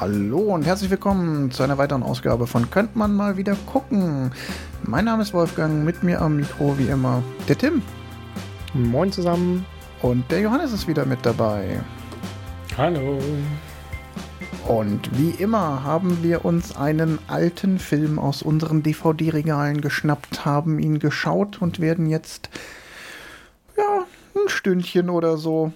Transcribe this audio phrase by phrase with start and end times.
[0.00, 4.32] Hallo und herzlich willkommen zu einer weiteren Ausgabe von Könnt man mal wieder gucken.
[4.82, 7.82] Mein Name ist Wolfgang, mit mir am Mikro wie immer der Tim.
[8.72, 9.66] Moin zusammen.
[10.00, 11.80] Und der Johannes ist wieder mit dabei.
[12.78, 13.18] Hallo.
[14.66, 20.98] Und wie immer haben wir uns einen alten Film aus unseren DVD-Regalen geschnappt, haben ihn
[20.98, 22.48] geschaut und werden jetzt
[23.76, 25.74] ja ein Stündchen oder so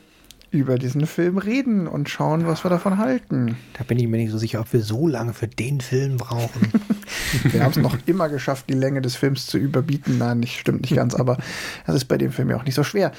[0.54, 3.56] über diesen Film reden und schauen, was wir davon halten.
[3.76, 6.72] Da bin ich mir nicht so sicher, ob wir so lange für den Film brauchen.
[7.42, 10.18] wir haben es noch immer geschafft, die Länge des Films zu überbieten.
[10.18, 11.38] Nein, das stimmt nicht ganz, aber
[11.86, 13.12] das ist bei dem Film ja auch nicht so schwer.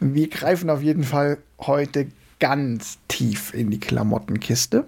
[0.00, 4.84] Wir greifen auf jeden Fall heute ganz tief in die Klamottenkiste.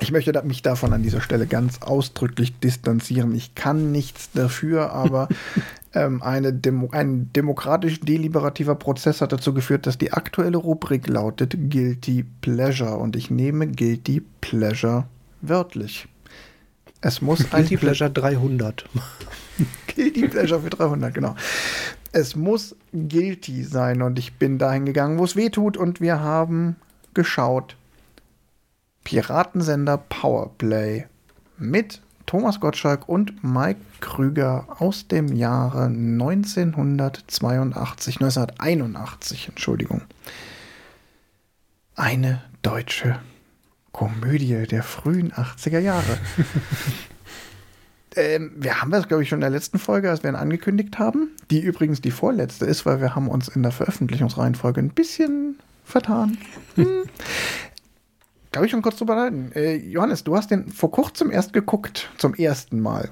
[0.00, 3.34] Ich möchte mich davon an dieser Stelle ganz ausdrücklich distanzieren.
[3.34, 5.28] Ich kann nichts dafür, aber
[5.94, 6.22] ähm,
[6.62, 12.96] Demo ein demokratisch deliberativer Prozess hat dazu geführt, dass die aktuelle Rubrik lautet Guilty Pleasure
[12.96, 15.04] und ich nehme Guilty Pleasure
[15.42, 16.08] wörtlich.
[17.02, 18.84] Es muss Guilty Pleasure 300.
[19.94, 21.34] Guilty Pleasure für 300, genau.
[22.12, 26.20] Es muss guilty sein und ich bin dahin gegangen, wo es weh tut und wir
[26.20, 26.76] haben
[27.14, 27.76] geschaut
[29.04, 31.06] Piratensender Powerplay
[31.58, 40.02] mit Thomas Gottschalk und Mike Krüger aus dem Jahre 1982, 1981, Entschuldigung.
[41.94, 43.18] Eine deutsche
[43.92, 46.16] Komödie der frühen 80er Jahre.
[48.16, 50.98] ähm, wir haben das, glaube ich, schon in der letzten Folge, als wir ihn angekündigt
[50.98, 55.58] haben, die übrigens die vorletzte ist, weil wir haben uns in der Veröffentlichungsreihenfolge ein bisschen
[55.84, 56.38] vertan.
[56.76, 57.04] Hm
[58.52, 59.50] glaube ich, schon kurz drüber reden.
[59.54, 63.10] Äh, Johannes, du hast den vor kurzem erst geguckt, zum ersten Mal.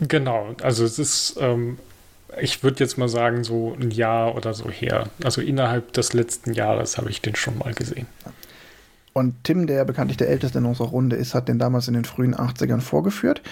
[0.00, 1.78] Genau, also es ist, ähm,
[2.40, 5.08] ich würde jetzt mal sagen, so ein Jahr oder so her.
[5.22, 8.06] Also innerhalb des letzten Jahres habe ich den schon mal gesehen.
[9.12, 12.04] Und Tim, der bekanntlich der Älteste in unserer Runde ist, hat den damals in den
[12.04, 13.42] frühen 80ern vorgeführt.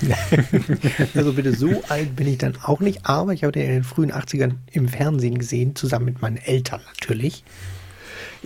[1.14, 3.84] also bitte, so alt bin ich dann auch nicht, aber ich habe den in den
[3.84, 7.44] frühen 80ern im Fernsehen gesehen, zusammen mit meinen Eltern natürlich.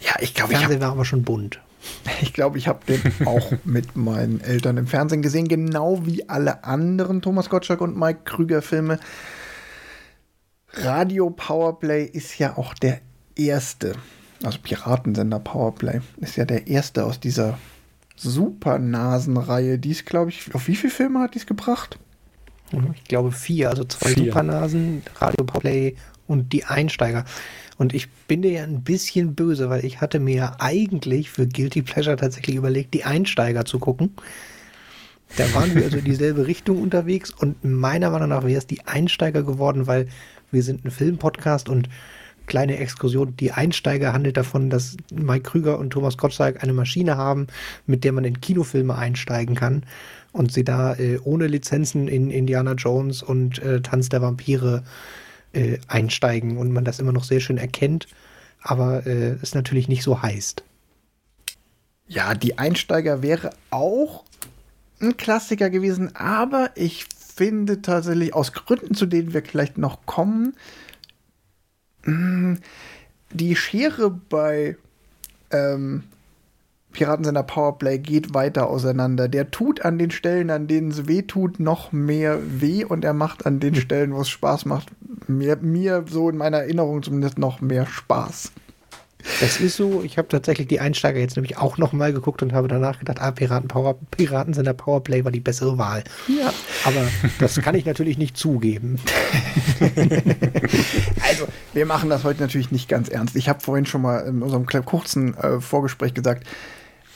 [0.00, 1.60] Ja, ich glaube, ich Fernsehen war aber schon bunt.
[2.20, 6.64] Ich glaube, ich habe den auch mit meinen Eltern im Fernsehen gesehen, genau wie alle
[6.64, 8.98] anderen Thomas Gottschalk und Mike Krüger Filme.
[10.72, 13.00] Radio Powerplay ist ja auch der
[13.34, 13.94] erste,
[14.42, 17.58] also Piratensender Powerplay ist ja der erste aus dieser
[18.16, 19.78] Supernasen-Reihe.
[19.78, 21.98] Die ist, glaube ich, auf wie viele Filme hat die es gebracht?
[22.94, 24.26] Ich glaube vier, also zwei vier.
[24.26, 27.24] Supernasen, Radio Powerplay und die Einsteiger.
[27.78, 31.82] Und ich bin dir ja ein bisschen böse, weil ich hatte mir eigentlich für Guilty
[31.82, 34.10] Pleasure tatsächlich überlegt, die Einsteiger zu gucken.
[35.36, 38.86] Da waren wir also in dieselbe Richtung unterwegs und meiner Meinung nach wäre es die
[38.86, 40.08] Einsteiger geworden, weil
[40.50, 41.88] wir sind ein Filmpodcast und
[42.46, 43.36] kleine Exkursion.
[43.36, 47.46] Die Einsteiger handelt davon, dass Mike Krüger und Thomas Gottschalk eine Maschine haben,
[47.86, 49.84] mit der man in Kinofilme einsteigen kann
[50.32, 54.82] und sie da äh, ohne Lizenzen in Indiana Jones und äh, Tanz der Vampire
[55.52, 58.08] äh, einsteigen und man das immer noch sehr schön erkennt,
[58.60, 60.62] aber äh, es natürlich nicht so heißt.
[62.06, 64.24] Ja, die Einsteiger wäre auch
[65.00, 70.56] ein Klassiker gewesen, aber ich finde tatsächlich aus Gründen, zu denen wir vielleicht noch kommen,
[72.02, 72.58] hm,
[73.30, 74.76] die Schere bei
[75.50, 76.04] ähm,
[76.98, 79.28] Piratensender Powerplay geht weiter auseinander.
[79.28, 83.14] Der tut an den Stellen, an denen es weh tut, noch mehr weh und er
[83.14, 84.88] macht an den Stellen, wo es Spaß macht,
[85.28, 88.50] mir, mir so in meiner Erinnerung zumindest noch mehr Spaß.
[89.40, 90.02] Das ist so.
[90.02, 93.20] Ich habe tatsächlich die Einsteiger jetzt nämlich auch noch mal geguckt und habe danach gedacht,
[93.20, 96.02] ah, Piraten Power, Piratensender Powerplay war die bessere Wahl.
[96.26, 96.52] Ja.
[96.84, 97.06] Aber
[97.38, 98.98] das kann ich natürlich nicht zugeben.
[101.28, 103.36] also, wir machen das heute natürlich nicht ganz ernst.
[103.36, 106.44] Ich habe vorhin schon mal in unserem kurzen äh, Vorgespräch gesagt,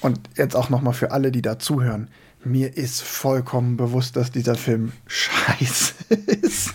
[0.02, 2.08] und jetzt auch noch mal für alle, die da zuhören,
[2.44, 5.94] mir ist vollkommen bewusst, dass dieser Film scheiße
[6.42, 6.74] ist.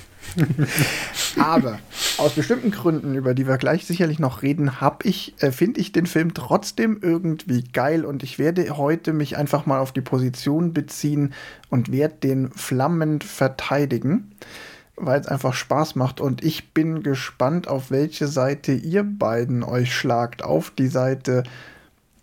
[1.40, 1.80] Aber
[2.18, 5.92] aus bestimmten Gründen, über die wir gleich sicherlich noch reden, habe ich, äh, finde ich
[5.92, 10.74] den Film trotzdem irgendwie geil und ich werde heute mich einfach mal auf die Position
[10.74, 11.34] beziehen
[11.70, 14.32] und werde den flammend verteidigen,
[14.96, 19.94] weil es einfach Spaß macht und ich bin gespannt, auf welche Seite ihr beiden euch
[19.96, 20.44] schlagt.
[20.44, 21.44] Auf die Seite,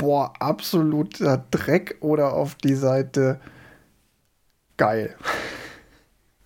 [0.05, 3.41] boah, absoluter Dreck oder auf die Seite
[4.77, 5.17] geil.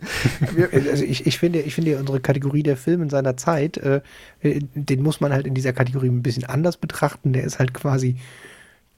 [0.73, 4.01] also ich, ich, finde, ich finde unsere Kategorie der Film in seiner Zeit, äh,
[4.43, 7.33] äh, den muss man halt in dieser Kategorie ein bisschen anders betrachten.
[7.33, 8.17] Der ist halt quasi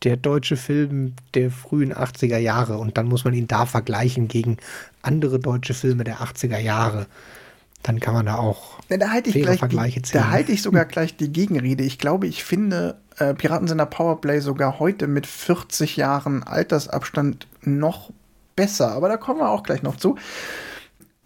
[0.05, 4.59] der deutsche Film der frühen 80er Jahre und dann muss man ihn da vergleichen gegen
[5.01, 7.07] andere deutsche Filme der 80er Jahre.
[7.83, 10.21] Dann kann man da auch ja, da halte ich gleich Vergleiche ziehen.
[10.21, 11.83] Da halte ich sogar gleich die Gegenrede.
[11.83, 18.11] Ich glaube, ich finde äh, Piratensender Powerplay sogar heute mit 40 Jahren Altersabstand noch
[18.57, 18.93] besser.
[18.93, 20.17] Aber da kommen wir auch gleich noch zu.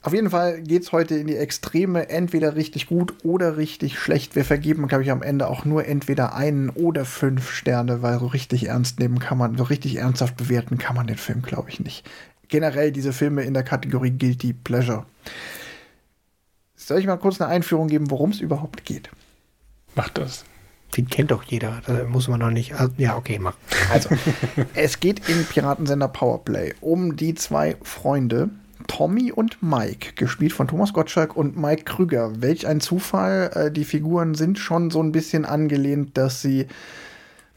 [0.02, 4.36] Auf jeden Fall geht es heute in die Extreme, entweder richtig gut oder richtig schlecht.
[4.36, 8.26] Wir vergeben, glaube ich, am Ende auch nur entweder einen oder fünf Sterne, weil so
[8.26, 11.80] richtig ernst nehmen kann man, so richtig ernsthaft bewerten kann man den Film, glaube ich,
[11.80, 12.06] nicht.
[12.48, 15.06] Generell diese Filme in der Kategorie Guilty Pleasure.
[16.76, 19.08] Soll ich mal kurz eine Einführung geben, worum es überhaupt geht?
[19.94, 20.44] Macht das.
[20.96, 21.82] Den kennt doch jeder.
[21.86, 22.74] Da muss man noch nicht.
[22.74, 23.56] Also, ja, okay, mach.
[23.92, 24.10] Also,
[24.74, 28.50] es geht im Piratensender Powerplay um die zwei Freunde,
[28.86, 32.40] Tommy und Mike, gespielt von Thomas Gottschalk und Mike Krüger.
[32.40, 33.50] Welch ein Zufall.
[33.54, 36.66] Äh, die Figuren sind schon so ein bisschen angelehnt, dass sie.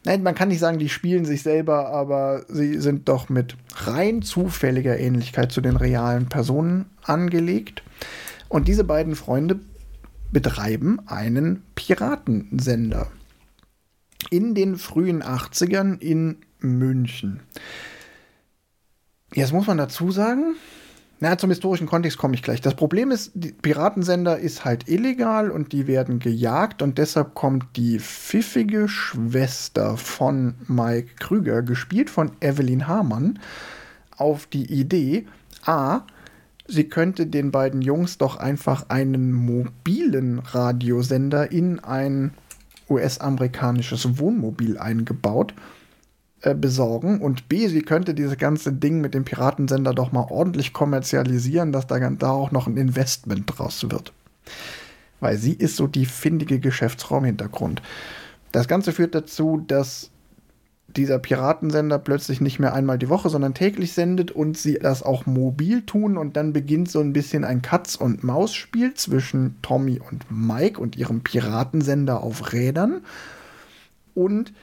[0.04, 4.22] Nein, man kann nicht sagen, die spielen sich selber, aber sie sind doch mit rein
[4.22, 7.84] zufälliger Ähnlichkeit zu den realen Personen angelegt.
[8.48, 9.60] Und diese beiden Freunde
[10.31, 13.07] betreiben einen Piratensender
[14.29, 17.41] in den frühen 80ern in München.
[19.33, 20.55] Jetzt muss man dazu sagen,
[21.19, 22.61] na, zum historischen Kontext komme ich gleich.
[22.61, 27.65] Das Problem ist, die Piratensender ist halt illegal und die werden gejagt und deshalb kommt
[27.75, 33.39] die pfiffige Schwester von Mike Krüger, gespielt von Evelyn Hamann,
[34.15, 35.25] auf die Idee,
[35.65, 36.01] a,
[36.67, 42.31] sie könnte den beiden Jungs doch einfach einen mobilen Radiosender in ein
[42.89, 45.54] US-amerikanisches Wohnmobil eingebaut
[46.42, 50.72] äh, besorgen und B, sie könnte dieses ganze Ding mit dem Piratensender doch mal ordentlich
[50.72, 54.13] kommerzialisieren, dass da, da auch noch ein Investment draus wird.
[55.19, 57.81] Weil sie ist so die findige Geschäftsraumhintergrund.
[58.51, 60.12] Das Ganze führt dazu, dass
[60.97, 65.25] dieser Piratensender plötzlich nicht mehr einmal die Woche, sondern täglich sendet und sie das auch
[65.25, 70.25] mobil tun und dann beginnt so ein bisschen ein Katz- und Maus-Spiel zwischen Tommy und
[70.29, 73.01] Mike und ihrem Piratensender auf Rädern
[74.15, 74.53] und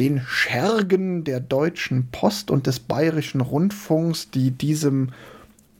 [0.00, 5.10] den Schergen der Deutschen Post und des Bayerischen Rundfunks, die diesem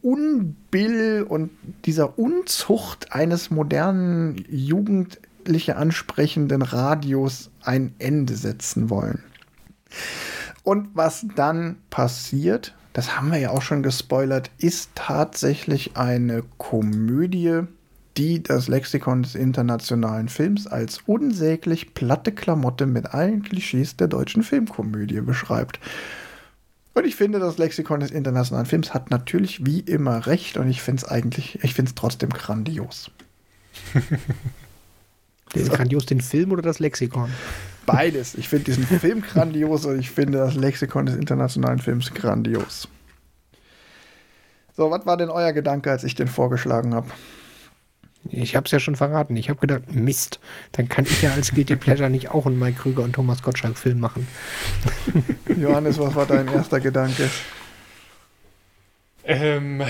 [0.03, 1.51] Unbill und
[1.85, 9.23] dieser Unzucht eines modernen, jugendliche ansprechenden Radios ein Ende setzen wollen.
[10.63, 17.63] Und was dann passiert, das haben wir ja auch schon gespoilert, ist tatsächlich eine Komödie,
[18.17, 24.43] die das Lexikon des internationalen Films als unsäglich platte Klamotte mit allen Klischees der deutschen
[24.43, 25.79] Filmkomödie beschreibt.
[26.95, 30.83] Und ich finde, das Lexikon des internationalen Films hat natürlich wie immer recht und ich
[30.83, 33.13] finde es eigentlich, ich finde es trotzdem grandios.
[35.55, 37.31] Den grandios den Film oder das Lexikon?
[37.89, 38.35] Beides.
[38.35, 42.87] Ich finde diesen Film grandios und ich finde das Lexikon des internationalen Films grandios.
[44.77, 47.09] So, was war denn euer Gedanke, als ich den vorgeschlagen habe?
[48.31, 49.37] Ich habe es ja schon verraten.
[49.37, 50.39] Ich habe gedacht, Mist,
[50.73, 53.79] dann kann ich ja als Guilty Pleasure nicht auch einen Mike Krüger und Thomas Gottschalk
[53.79, 54.29] Film machen.
[55.57, 57.31] Johannes, was war dein erster Gedanke?
[59.25, 59.83] Ähm,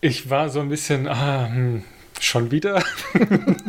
[0.00, 1.82] ich war so ein bisschen, ah, hm,
[2.20, 2.82] schon wieder.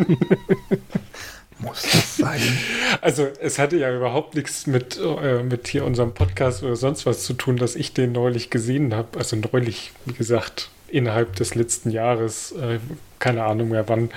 [1.60, 2.42] Muss das sein?
[3.02, 7.24] Also, es hatte ja überhaupt nichts mit, äh, mit hier unserem Podcast oder sonst was
[7.24, 9.18] zu tun, dass ich den neulich gesehen habe.
[9.18, 12.80] Also neulich, wie gesagt, innerhalb des letzten Jahres, äh,
[13.19, 14.09] keine Ahnung mehr wann.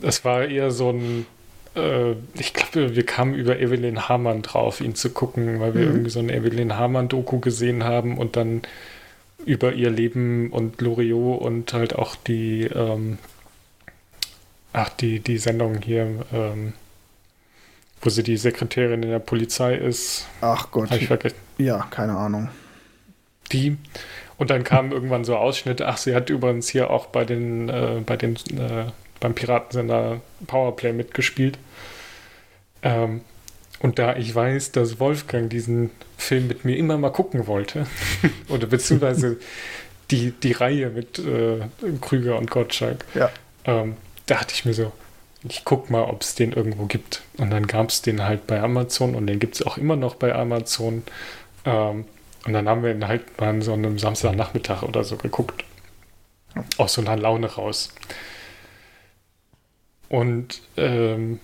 [0.00, 1.26] Das war eher so ein,
[1.74, 5.92] äh, ich glaube, wir kamen über Evelyn Hamann drauf, ihn zu gucken, weil wir mhm.
[5.92, 8.62] irgendwie so ein Evelyn Hamann-Doku gesehen haben und dann
[9.44, 13.18] über ihr Leben und Loriot und halt auch die, ähm,
[14.74, 16.74] ach, die, die Sendung hier, ähm,
[18.02, 20.26] wo sie die Sekretärin in der Polizei ist.
[20.42, 20.92] Ach Gott.
[20.92, 21.36] ich vergessen.
[21.56, 22.50] Ja, keine Ahnung.
[23.52, 23.78] Die.
[24.36, 28.02] Und dann kamen irgendwann so Ausschnitte, ach, sie hat übrigens hier auch bei den, äh,
[28.04, 28.90] bei den, äh,
[29.20, 31.56] beim Piratensender Powerplay mitgespielt.
[32.82, 33.22] Ähm,
[33.78, 37.86] und da ich weiß, dass Wolfgang diesen Film mit mir immer mal gucken wollte,
[38.48, 39.38] oder beziehungsweise
[40.10, 41.60] die, die Reihe mit äh,
[42.00, 43.30] Krüger und Gottschalk, ja.
[43.66, 44.92] ähm, dachte ich mir so,
[45.46, 47.22] ich guck mal, ob es den irgendwo gibt.
[47.36, 50.14] Und dann gab es den halt bei Amazon und den gibt es auch immer noch
[50.14, 51.02] bei Amazon.
[51.64, 52.06] Ähm,
[52.46, 55.64] und dann haben wir ihn halt mal an so einem Samstagnachmittag oder so geguckt.
[56.78, 57.92] Aus so einer Laune raus.
[60.08, 61.40] Und ähm,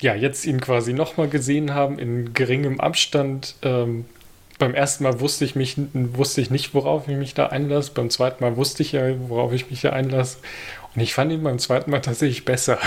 [0.00, 3.54] ja, jetzt ihn quasi nochmal gesehen haben in geringem Abstand.
[3.62, 4.04] Ähm,
[4.58, 7.92] beim ersten Mal wusste ich mich, wusste ich nicht, worauf ich mich da einlasse.
[7.94, 10.38] Beim zweiten Mal wusste ich ja, worauf ich mich da einlasse.
[10.94, 12.78] Und ich fand ihn beim zweiten Mal tatsächlich besser.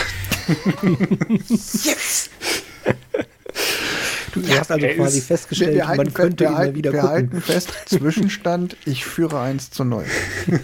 [1.84, 2.30] yes!
[4.34, 7.00] Du ja, hast also quasi festgestellt, wir, wir man könnte wir, ihn mal wieder wir
[7.00, 7.16] gucken.
[7.16, 10.06] halten fest, Zwischenstand, ich führe eins zu 0.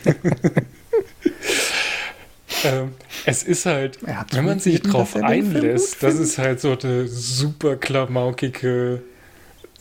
[2.66, 2.92] ähm,
[3.26, 4.00] Es ist halt,
[4.32, 9.04] wenn man sich drauf einlässt, das ist halt so eine super klamaukige,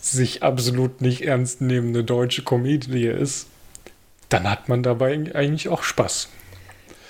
[0.00, 3.48] sich absolut nicht ernst nehmende deutsche Komödie ist,
[4.28, 6.28] dann hat man dabei eigentlich auch Spaß.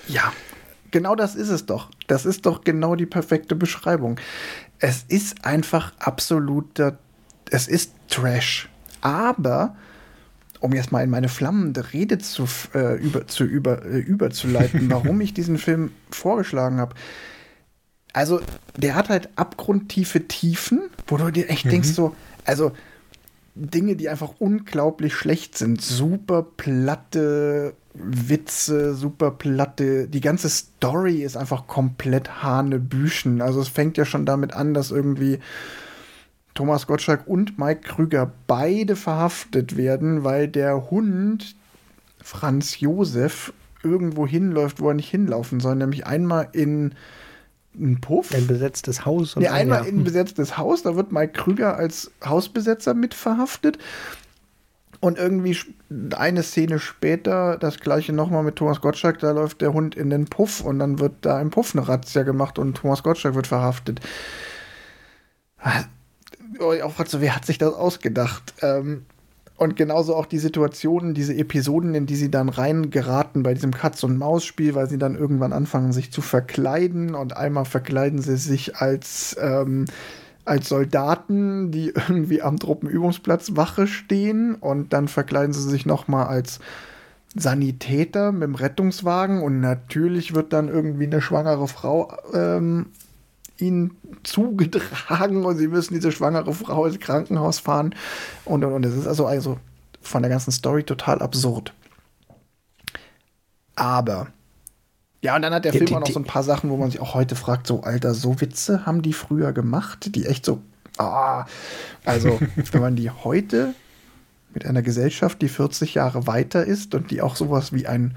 [0.07, 0.33] Ja,
[0.91, 1.89] genau das ist es doch.
[2.07, 4.19] Das ist doch genau die perfekte Beschreibung.
[4.79, 6.97] Es ist einfach absoluter,
[7.49, 8.69] es ist Trash.
[9.01, 9.75] Aber,
[10.59, 15.21] um jetzt mal in meine flammende Rede zu, äh, über, zu über, äh, überzuleiten, warum
[15.21, 16.95] ich diesen Film vorgeschlagen habe.
[18.13, 18.41] Also,
[18.75, 21.69] der hat halt abgrundtiefe Tiefen, wo du dir echt mhm.
[21.69, 22.15] denkst, so,
[22.45, 22.73] also
[23.55, 25.81] Dinge, die einfach unglaublich schlecht sind.
[25.81, 30.07] Super platte Witze, super platte.
[30.07, 33.41] Die ganze Story ist einfach komplett Hanebüchen.
[33.41, 35.39] Also es fängt ja schon damit an, dass irgendwie
[36.53, 41.55] Thomas Gottschalk und Mike Krüger beide verhaftet werden, weil der Hund
[42.21, 43.53] Franz Josef
[43.83, 46.93] irgendwo hinläuft, wo er nicht hinlaufen soll, nämlich einmal in
[47.75, 48.33] ein Puff.
[48.33, 49.35] Ein besetztes Haus.
[49.35, 53.77] Und nee, einmal in ein besetztes Haus, da wird Mike Krüger als Hausbesetzer mit verhaftet.
[54.99, 55.57] Und irgendwie
[56.15, 60.25] eine Szene später, das gleiche nochmal mit Thomas Gottschalk, da läuft der Hund in den
[60.25, 63.99] Puff und dann wird da im Puff eine Razzia gemacht und Thomas Gottschalk wird verhaftet.
[66.59, 68.53] Auch fragt so, wer hat sich das ausgedacht?
[68.61, 69.05] Ähm,
[69.61, 74.73] und genauso auch die Situationen, diese Episoden, in die sie dann reingeraten bei diesem Katz-und-Maus-Spiel,
[74.73, 77.13] weil sie dann irgendwann anfangen, sich zu verkleiden.
[77.13, 79.85] Und einmal verkleiden sie sich als, ähm,
[80.45, 84.55] als Soldaten, die irgendwie am Truppenübungsplatz Wache stehen.
[84.55, 86.59] Und dann verkleiden sie sich nochmal als
[87.35, 89.43] Sanitäter mit dem Rettungswagen.
[89.43, 92.87] Und natürlich wird dann irgendwie eine schwangere Frau ähm,
[93.61, 97.95] ihnen zugetragen und sie müssen diese schwangere Frau ins Krankenhaus fahren.
[98.45, 99.57] Und, und, und es ist also, also
[100.01, 101.73] von der ganzen Story total absurd.
[103.75, 104.27] Aber,
[105.21, 106.77] ja, und dann hat der die, Film die, auch noch so ein paar Sachen, wo
[106.77, 110.45] man sich auch heute fragt, so, Alter, so Witze haben die früher gemacht, die echt
[110.45, 110.61] so,
[110.97, 111.45] ah,
[112.03, 112.39] also,
[112.71, 113.73] wenn man die heute
[114.53, 118.15] mit einer Gesellschaft, die 40 Jahre weiter ist und die auch sowas wie ein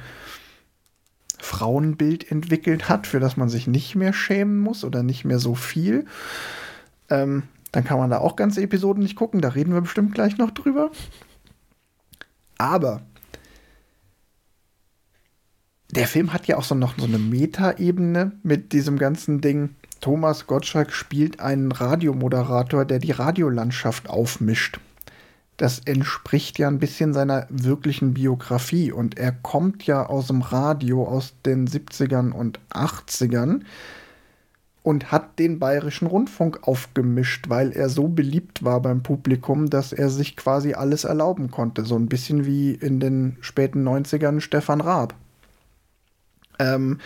[1.38, 5.54] Frauenbild entwickelt hat, für das man sich nicht mehr schämen muss oder nicht mehr so
[5.54, 6.06] viel.
[7.10, 9.40] Ähm, dann kann man da auch ganze Episoden nicht gucken.
[9.40, 10.90] Da reden wir bestimmt gleich noch drüber.
[12.56, 13.02] Aber
[15.90, 19.76] der Film hat ja auch so noch so eine Meta-Ebene mit diesem ganzen Ding.
[20.00, 24.78] Thomas Gottschalk spielt einen Radiomoderator, der die Radiolandschaft aufmischt
[25.56, 28.92] das entspricht ja ein bisschen seiner wirklichen Biografie.
[28.92, 33.62] Und er kommt ja aus dem Radio aus den 70ern und 80ern
[34.82, 40.10] und hat den bayerischen Rundfunk aufgemischt, weil er so beliebt war beim Publikum, dass er
[40.10, 41.84] sich quasi alles erlauben konnte.
[41.84, 45.14] So ein bisschen wie in den späten 90ern Stefan Raab.
[46.58, 46.98] Ähm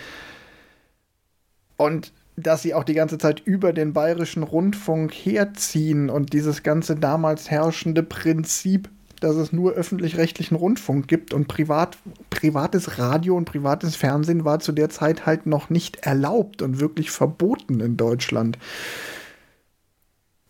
[1.77, 6.97] und dass sie auch die ganze Zeit über den bayerischen Rundfunk herziehen und dieses ganze
[6.97, 8.89] damals herrschende Prinzip,
[9.21, 11.99] dass es nur öffentlich-rechtlichen Rundfunk gibt und privat,
[12.31, 17.11] privates Radio und privates Fernsehen war zu der Zeit halt noch nicht erlaubt und wirklich
[17.11, 18.59] verboten in Deutschland.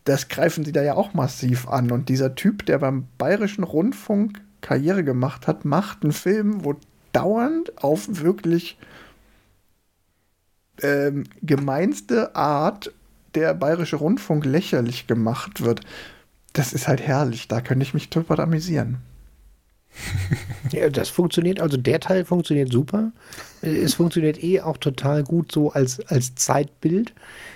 [0.03, 1.91] Das greifen sie da ja auch massiv an.
[1.91, 6.75] Und dieser Typ, der beim bayerischen Rundfunk Karriere gemacht hat, macht einen Film, wo
[7.11, 8.77] dauernd auf wirklich
[10.83, 12.91] ähm, gemeinste Art
[13.35, 15.81] der Bayerische Rundfunk lächerlich gemacht wird.
[16.53, 17.47] Das ist halt herrlich.
[17.47, 18.97] Da könnte ich mich drüber amüsieren.
[20.71, 23.11] Ja, das funktioniert, also der Teil funktioniert super.
[23.61, 27.13] Es funktioniert eh auch total gut so als, als Zeitbild.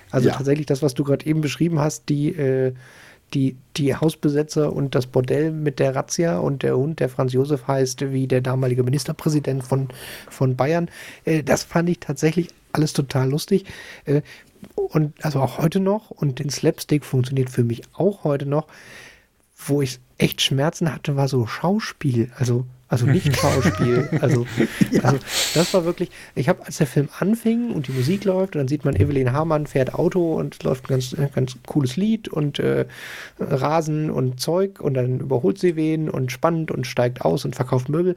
[0.10, 0.36] Also ja.
[0.36, 2.74] tatsächlich das, was du gerade eben beschrieben hast, die, äh,
[3.34, 7.68] die, die Hausbesetzer und das Bordell mit der Razzia und der Hund, der Franz Josef
[7.68, 9.90] heißt, wie der damalige Ministerpräsident von,
[10.30, 10.90] von Bayern.
[11.26, 13.66] Äh, das fand ich tatsächlich alles total lustig.
[14.06, 14.22] Äh,
[14.76, 16.12] und also auch heute noch.
[16.12, 18.68] Und den Slapstick funktioniert für mich auch heute noch.
[19.66, 22.32] Wo ich echt Schmerzen hatte, war so Schauspiel.
[22.36, 24.08] Also also nicht Schauspiel.
[24.22, 24.46] also,
[24.92, 25.02] ja.
[25.02, 25.18] also
[25.56, 28.68] das war wirklich, ich habe, als der Film anfing und die Musik läuft, und dann
[28.68, 32.86] sieht man Evelyn Hamann fährt Auto und läuft ein ganz, ganz cooles Lied und äh,
[33.40, 37.90] Rasen und Zeug und dann überholt sie wen und spannend und steigt aus und verkauft
[37.90, 38.16] Möbel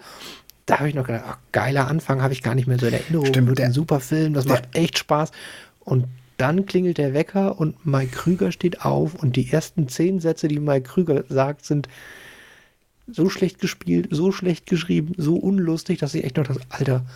[0.67, 2.95] da habe ich noch gedacht, ach, geiler Anfang, habe ich gar nicht mehr so in
[2.95, 3.27] Erinnerung.
[3.27, 5.31] Stimmt, der, ein super Film, das macht echt Spaß.
[5.81, 6.07] Und
[6.37, 10.59] dann klingelt der Wecker und Mike Krüger steht auf und die ersten zehn Sätze, die
[10.59, 11.89] Mike Krüger sagt, sind
[13.07, 17.07] so schlecht gespielt, so schlecht geschrieben, so unlustig, dass ich echt noch das Alter,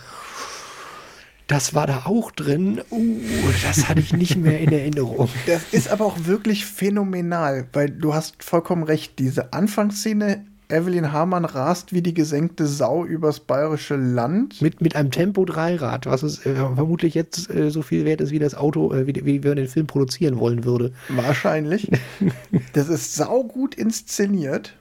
[1.47, 2.81] das war da auch drin.
[2.89, 3.19] Uh,
[3.61, 5.27] das hatte ich nicht mehr in Erinnerung.
[5.47, 9.19] Das ist aber auch wirklich phänomenal, weil du hast vollkommen recht.
[9.19, 14.61] Diese Anfangsszene Evelyn Hamann rast wie die gesenkte Sau übers bayerische Land.
[14.61, 18.39] Mit, mit einem Tempo-3-Rad, was es äh, vermutlich jetzt äh, so viel wert ist, wie
[18.39, 20.93] das Auto, äh, wie, wie man den Film produzieren wollen würde.
[21.09, 21.91] Wahrscheinlich.
[22.73, 24.75] das ist saugut inszeniert.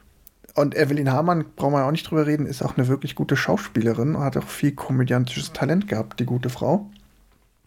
[0.55, 4.15] Und Evelyn Hamann, brauchen wir auch nicht drüber reden, ist auch eine wirklich gute Schauspielerin
[4.15, 6.91] und hat auch viel komödiantisches Talent gehabt, die gute Frau.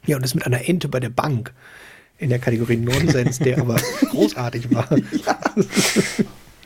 [0.06, 1.54] Ja, und das mit einer Ente bei der Bank
[2.18, 3.76] in der Kategorie Nonsens, der aber
[4.12, 4.88] großartig war.
[4.98, 5.40] Ja.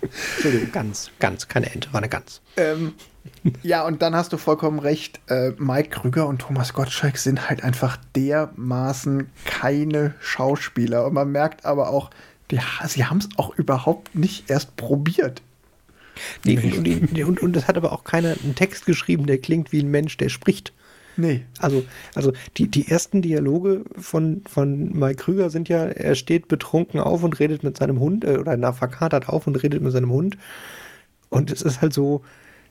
[0.02, 2.42] Entschuldigung, ganz, ganz, keine Ente, war eine Gans.
[2.58, 2.94] Ähm,
[3.64, 5.20] ja, und dann hast du vollkommen recht.
[5.28, 11.06] Äh, Mike Krüger und Thomas Gottschalk sind halt einfach dermaßen keine Schauspieler.
[11.06, 12.10] Und man merkt aber auch,
[12.52, 15.42] die, sie haben es auch überhaupt nicht erst probiert.
[16.44, 19.82] Nee, und, und, und, es hat aber auch keiner einen Text geschrieben, der klingt wie
[19.82, 20.74] ein Mensch, der spricht.
[21.18, 21.46] Nee.
[21.60, 21.84] Also,
[22.16, 27.24] also die, die ersten Dialoge von, von Mike Krüger sind ja, er steht betrunken auf
[27.24, 30.38] und redet mit seinem Hund, äh, oder na, verkatert auf und redet mit seinem Hund.
[31.30, 32.24] Und es ist halt so,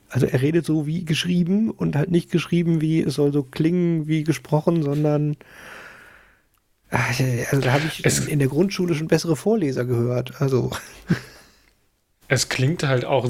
[0.09, 4.07] also er redet so wie geschrieben und halt nicht geschrieben wie, es soll so klingen
[4.07, 5.37] wie gesprochen, sondern
[6.89, 10.41] also da habe ich es in der Grundschule schon bessere Vorleser gehört.
[10.41, 10.71] Also
[12.29, 13.29] es klingt halt auch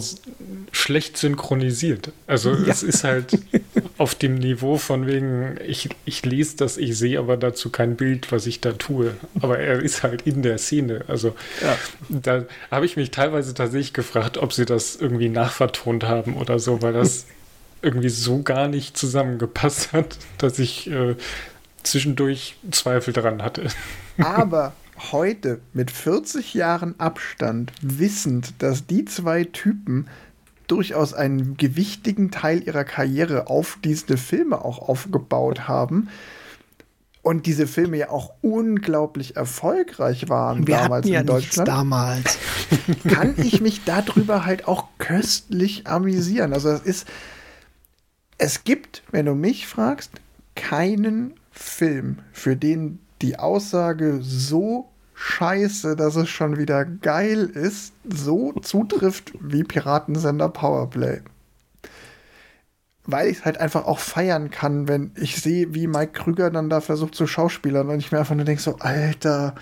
[0.72, 2.12] schlecht synchronisiert.
[2.26, 2.68] Also ja.
[2.68, 3.38] es ist halt
[3.98, 8.30] auf dem Niveau von wegen, ich, ich lese das, ich sehe aber dazu kein Bild,
[8.30, 9.14] was ich da tue.
[9.40, 11.04] Aber er ist halt in der Szene.
[11.08, 11.76] Also ja.
[12.08, 16.82] da habe ich mich teilweise tatsächlich gefragt, ob sie das irgendwie nachvertont haben oder so,
[16.82, 17.26] weil das
[17.82, 21.16] irgendwie so gar nicht zusammengepasst hat, dass ich äh,
[21.82, 23.68] zwischendurch Zweifel daran hatte.
[24.18, 24.74] Aber
[25.12, 30.08] heute mit 40 Jahren Abstand, wissend, dass die zwei Typen
[30.66, 36.08] durchaus einen gewichtigen Teil ihrer Karriere auf diese Filme auch aufgebaut haben
[37.26, 41.66] und diese Filme ja auch unglaublich erfolgreich waren Wir damals ja in Deutschland.
[41.66, 42.38] damals.
[43.08, 46.52] kann ich mich darüber halt auch köstlich amüsieren.
[46.52, 47.08] Also es ist,
[48.38, 50.12] es gibt, wenn du mich fragst,
[50.54, 58.52] keinen Film, für den die Aussage so scheiße, dass es schon wieder geil ist, so
[58.60, 61.22] zutrifft wie Piratensender Powerplay.
[63.04, 66.68] Weil ich es halt einfach auch feiern kann, wenn ich sehe, wie Mike Krüger dann
[66.68, 69.54] da versucht zu schauspielern und ich mir einfach nur denke so, Alter,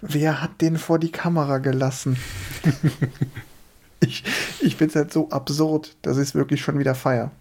[0.00, 2.16] wer hat den vor die Kamera gelassen?
[4.00, 4.22] ich
[4.60, 7.32] ich finde es halt so absurd, dass ich es wirklich schon wieder feier.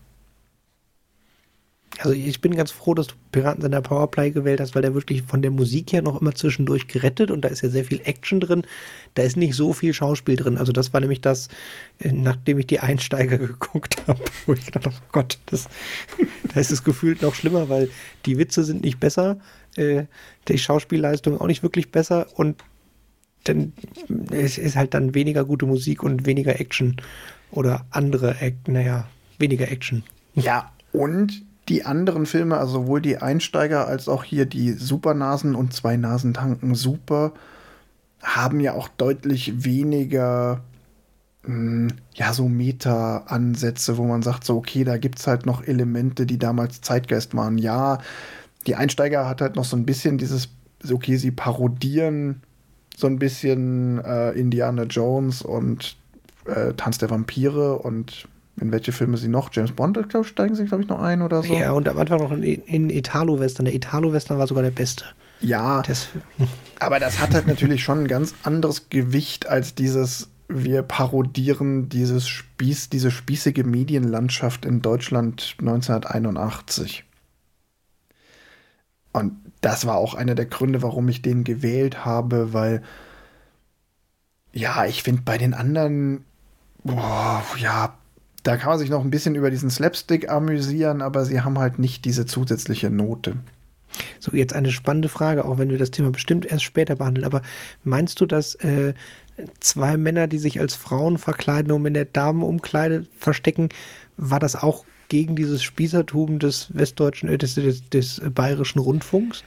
[1.99, 5.23] Also ich bin ganz froh, dass du Piraten seiner Powerplay gewählt hast, weil der wirklich
[5.23, 8.39] von der Musik her noch immer zwischendurch gerettet und da ist ja sehr viel Action
[8.39, 8.63] drin.
[9.15, 10.57] Da ist nicht so viel Schauspiel drin.
[10.57, 11.49] Also das war nämlich das,
[11.99, 15.67] äh, nachdem ich die Einsteiger geguckt habe, wo ich gedacht habe, oh Gott, das,
[16.53, 17.89] da ist es gefühlt noch schlimmer, weil
[18.25, 19.37] die Witze sind nicht besser,
[19.75, 20.05] äh,
[20.47, 22.63] die Schauspielleistung auch nicht wirklich besser und
[23.43, 23.73] dann
[24.31, 26.97] es ist halt dann weniger gute Musik und weniger Action
[27.51, 28.35] oder andere,
[28.67, 29.07] naja,
[29.37, 30.03] weniger Action.
[30.35, 35.73] Ja, und die anderen Filme, also sowohl die Einsteiger als auch hier die Supernasen und
[35.73, 37.33] zwei Nasentanken super,
[38.21, 40.61] haben ja auch deutlich weniger
[41.43, 45.63] mh, hm, ja so Meta-Ansätze, wo man sagt, so okay, da gibt es halt noch
[45.63, 47.57] Elemente, die damals Zeitgeist waren.
[47.57, 47.99] Ja,
[48.67, 50.49] die Einsteiger hat halt noch so ein bisschen dieses,
[50.91, 52.41] okay, sie parodieren
[52.97, 55.97] so ein bisschen äh, Indiana Jones und
[56.45, 58.27] äh, Tanz der Vampire und
[58.59, 59.49] in welche Filme sie noch?
[59.51, 61.53] James Bond, glaub, steigen sie, glaube ich, noch ein oder so.
[61.53, 63.65] Ja, und am Anfang noch in, in Italo-Western.
[63.65, 65.05] Der Italo-Western war sogar der beste.
[65.41, 66.09] Ja, das,
[66.79, 72.27] aber das hat halt natürlich schon ein ganz anderes Gewicht als dieses, wir parodieren dieses
[72.27, 77.05] Spieß, diese spießige Medienlandschaft in Deutschland 1981.
[79.11, 82.83] Und das war auch einer der Gründe, warum ich den gewählt habe, weil
[84.51, 86.25] ja, ich finde bei den anderen,
[86.83, 87.98] boah, ja,
[88.49, 91.77] da kann man sich noch ein bisschen über diesen Slapstick amüsieren, aber sie haben halt
[91.77, 93.35] nicht diese zusätzliche Note.
[94.19, 97.25] So, jetzt eine spannende Frage, auch wenn wir das Thema bestimmt erst später behandeln.
[97.25, 97.43] Aber
[97.83, 98.95] meinst du, dass äh,
[99.59, 103.69] zwei Männer, die sich als Frauen verkleiden, um in der Damenumkleide verstecken,
[104.17, 109.43] war das auch gegen dieses Spießertum des westdeutschen, äh, des, des, des bayerischen Rundfunks?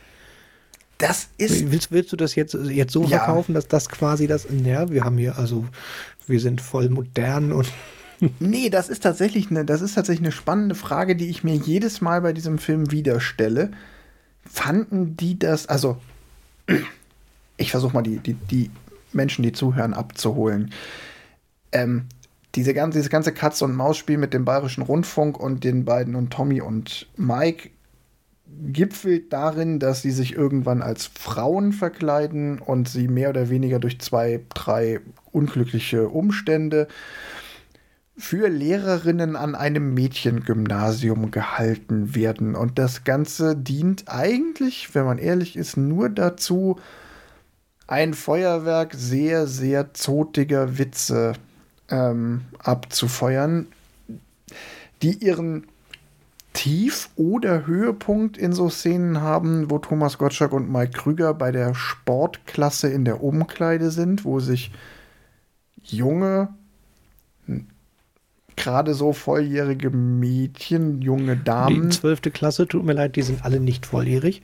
[0.99, 1.73] Das ist.
[1.73, 3.19] Willst, willst du das jetzt, jetzt so ja.
[3.19, 5.65] verkaufen, dass das quasi das, ja, wir haben hier, also,
[6.29, 7.67] wir sind voll modern und
[8.39, 12.01] nee, das ist tatsächlich eine, das ist tatsächlich eine spannende Frage, die ich mir jedes
[12.01, 13.71] Mal bei diesem Film wieder stelle.
[14.45, 15.99] Fanden die das, also
[17.57, 18.71] ich versuche mal die, die, die
[19.13, 20.73] Menschen, die zuhören, abzuholen.
[21.73, 22.07] Ähm,
[22.55, 26.31] diese ganze, dieses ganze Katz- und Maus-Spiel mit dem Bayerischen Rundfunk und den beiden und
[26.31, 27.71] Tommy und Mike
[28.47, 33.99] gipfelt darin, dass sie sich irgendwann als Frauen verkleiden und sie mehr oder weniger durch
[34.01, 36.89] zwei, drei unglückliche Umstände
[38.23, 42.55] für Lehrerinnen an einem Mädchengymnasium gehalten werden.
[42.55, 46.79] Und das Ganze dient eigentlich, wenn man ehrlich ist, nur dazu,
[47.89, 51.33] ein Feuerwerk sehr, sehr zotiger Witze
[51.91, 53.67] ähm, abzufeuern,
[55.03, 55.67] die ihren
[56.53, 61.75] Tief- oder Höhepunkt in so Szenen haben, wo Thomas Gottschalk und Mike Krüger bei der
[61.75, 64.71] Sportklasse in der Umkleide sind, wo sich
[65.83, 66.51] junge,
[68.63, 71.91] gerade so volljährige Mädchen, junge Damen.
[71.91, 74.43] Die zwölfte Klasse, tut mir leid, die sind alle nicht volljährig.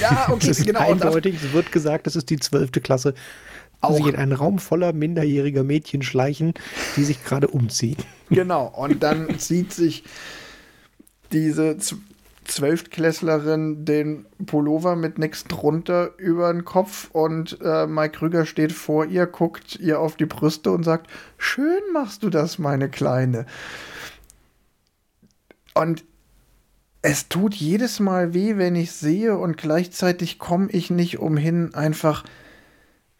[0.00, 0.80] Ja, okay, es ist genau.
[0.80, 3.14] Eindeutig, es wird gesagt, das ist die zwölfte Klasse.
[3.80, 6.54] Auch sich in einen Raum voller minderjähriger Mädchen schleichen,
[6.96, 7.96] die sich gerade umziehen.
[8.30, 10.04] Genau, und dann zieht sich
[11.32, 11.78] diese
[12.44, 19.06] Zwölftklässlerin den Pullover mit nichts drunter über den Kopf und äh, Mike Krüger steht vor
[19.06, 23.46] ihr, guckt ihr auf die Brüste und sagt, schön machst du das, meine Kleine.
[25.74, 26.04] Und
[27.02, 32.24] es tut jedes Mal weh, wenn ich sehe und gleichzeitig komme ich nicht umhin, einfach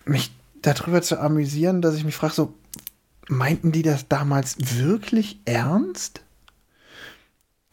[0.06, 2.54] mich darüber zu amüsieren, dass ich mich frage, so,
[3.28, 6.22] meinten die das damals wirklich ernst?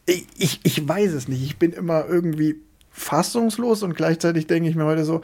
[0.06, 1.42] Ich, ich, weiß es nicht.
[1.42, 2.56] Ich bin immer irgendwie
[2.90, 5.22] fassungslos und gleichzeitig denke ich mir heute so,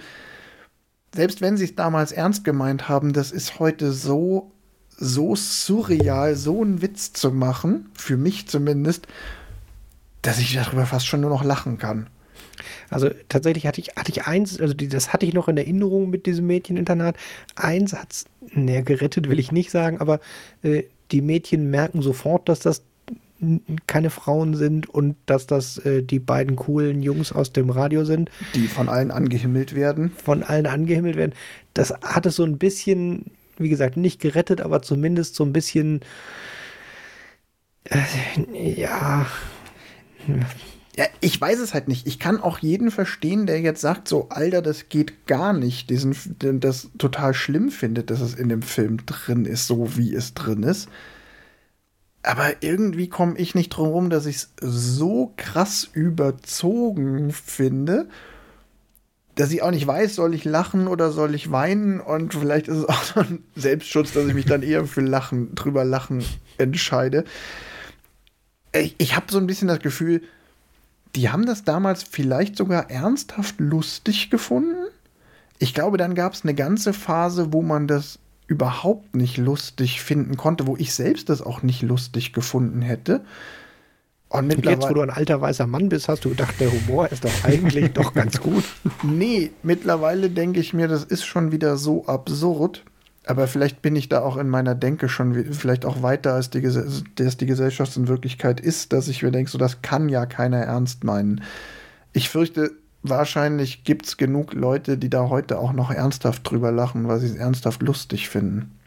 [1.15, 4.53] selbst wenn sie es damals ernst gemeint haben, das ist heute so,
[4.97, 9.07] so surreal, so einen Witz zu machen, für mich zumindest,
[10.23, 12.09] dass ich darüber fast schon nur noch lachen kann.
[12.91, 16.11] Also tatsächlich hatte ich, hatte ich eins, also die, das hatte ich noch in Erinnerung
[16.11, 17.17] mit diesem Mädcheninternat.
[17.55, 20.21] Eins hat's, naja, gerettet will ich nicht sagen, aber
[20.63, 22.83] äh, die Mädchen merken sofort, dass das
[23.87, 28.31] keine Frauen sind und dass das äh, die beiden coolen Jungs aus dem Radio sind.
[28.55, 30.13] Die von allen angehimmelt werden.
[30.23, 31.33] Von allen angehimmelt werden.
[31.75, 36.01] Das hat es so ein bisschen, wie gesagt, nicht gerettet, aber zumindest so ein bisschen,
[37.85, 39.27] äh, ja.
[40.97, 42.09] Ja, ich weiß es halt nicht.
[42.09, 46.17] Ich kann auch jeden verstehen, der jetzt sagt, so, Alter, das geht gar nicht, diesen,
[46.41, 50.65] das total schlimm findet, dass es in dem Film drin ist, so wie es drin
[50.65, 50.89] ist.
[52.23, 58.09] Aber irgendwie komme ich nicht drum rum, dass ich es so krass überzogen finde,
[59.39, 62.01] dass ich auch nicht weiß, soll ich lachen oder soll ich weinen?
[62.01, 65.55] Und vielleicht ist es auch so ein Selbstschutz, dass ich mich dann eher für Lachen,
[65.55, 66.25] drüber lachen
[66.59, 67.25] entscheide.
[68.73, 70.23] Ich, ich habe so ein bisschen das Gefühl,
[71.15, 74.89] die haben das damals vielleicht sogar ernsthaft lustig gefunden.
[75.61, 80.37] Ich glaube, dann gab es eine ganze Phase, wo man das überhaupt nicht lustig finden
[80.37, 83.21] konnte, wo ich selbst das auch nicht lustig gefunden hätte.
[84.31, 87.11] Und, Und jetzt, wo du ein alter weißer Mann bist, hast du gedacht, der Humor
[87.11, 88.65] ist doch eigentlich doch ganz gut.
[89.03, 92.85] Nee, mittlerweile denke ich mir, das ist schon wieder so absurd.
[93.25, 96.65] Aber vielleicht bin ich da auch in meiner Denke schon vielleicht auch weiter, als die,
[96.67, 100.59] als die Gesellschaft in Wirklichkeit ist, dass ich mir denke, so das kann ja keiner
[100.59, 101.43] ernst meinen.
[102.15, 102.73] Ich fürchte,
[103.09, 107.29] wahrscheinlich gibt es genug Leute, die da heute auch noch ernsthaft drüber lachen, weil sie
[107.29, 108.79] es ernsthaft lustig finden.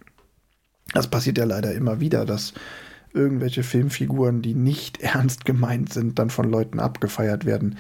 [0.94, 2.54] Das passiert ja leider immer wieder, dass
[3.14, 7.78] irgendwelche Filmfiguren, die nicht ernst gemeint sind, dann von Leuten abgefeiert werden.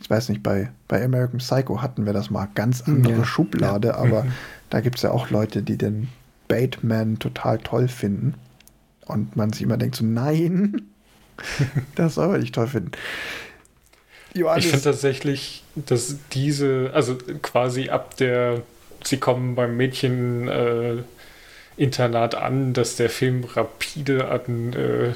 [0.00, 3.24] Ich weiß nicht, bei, bei American Psycho hatten wir das mal ganz andere ja.
[3.24, 3.94] Schublade, ja.
[3.96, 4.32] aber mhm.
[4.70, 6.08] da gibt es ja auch Leute, die den
[6.46, 8.34] Bateman total toll finden.
[9.06, 10.82] Und man sich immer denkt so, nein,
[11.94, 12.92] das soll man nicht toll finden.
[14.38, 14.64] Johannes.
[14.64, 18.62] Ich finde tatsächlich, dass diese, also quasi ab der,
[19.04, 20.96] sie kommen beim Mädchen äh,
[21.76, 25.12] Internat an, dass der Film rapide an, äh,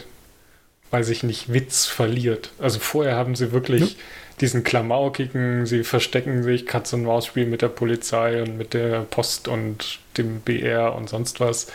[0.90, 2.50] weiß ich nicht, Witz verliert.
[2.58, 3.98] Also vorher haben sie wirklich ja.
[4.40, 9.48] diesen klamaukigen, sie verstecken sich, Katz- und Maus-Spiel mit der Polizei und mit der Post
[9.48, 11.66] und dem BR und sonst was.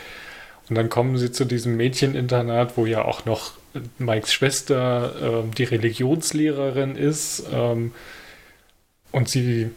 [0.69, 3.53] Und dann kommen sie zu diesem Mädcheninternat, wo ja auch noch
[3.97, 7.93] Mikes Schwester ähm, die Religionslehrerin ist ähm,
[9.11, 9.71] und sie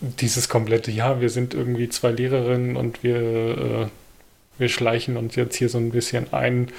[0.00, 3.86] dieses komplette, ja, wir sind irgendwie zwei Lehrerinnen und wir, äh,
[4.58, 6.70] wir schleichen uns jetzt hier so ein bisschen ein,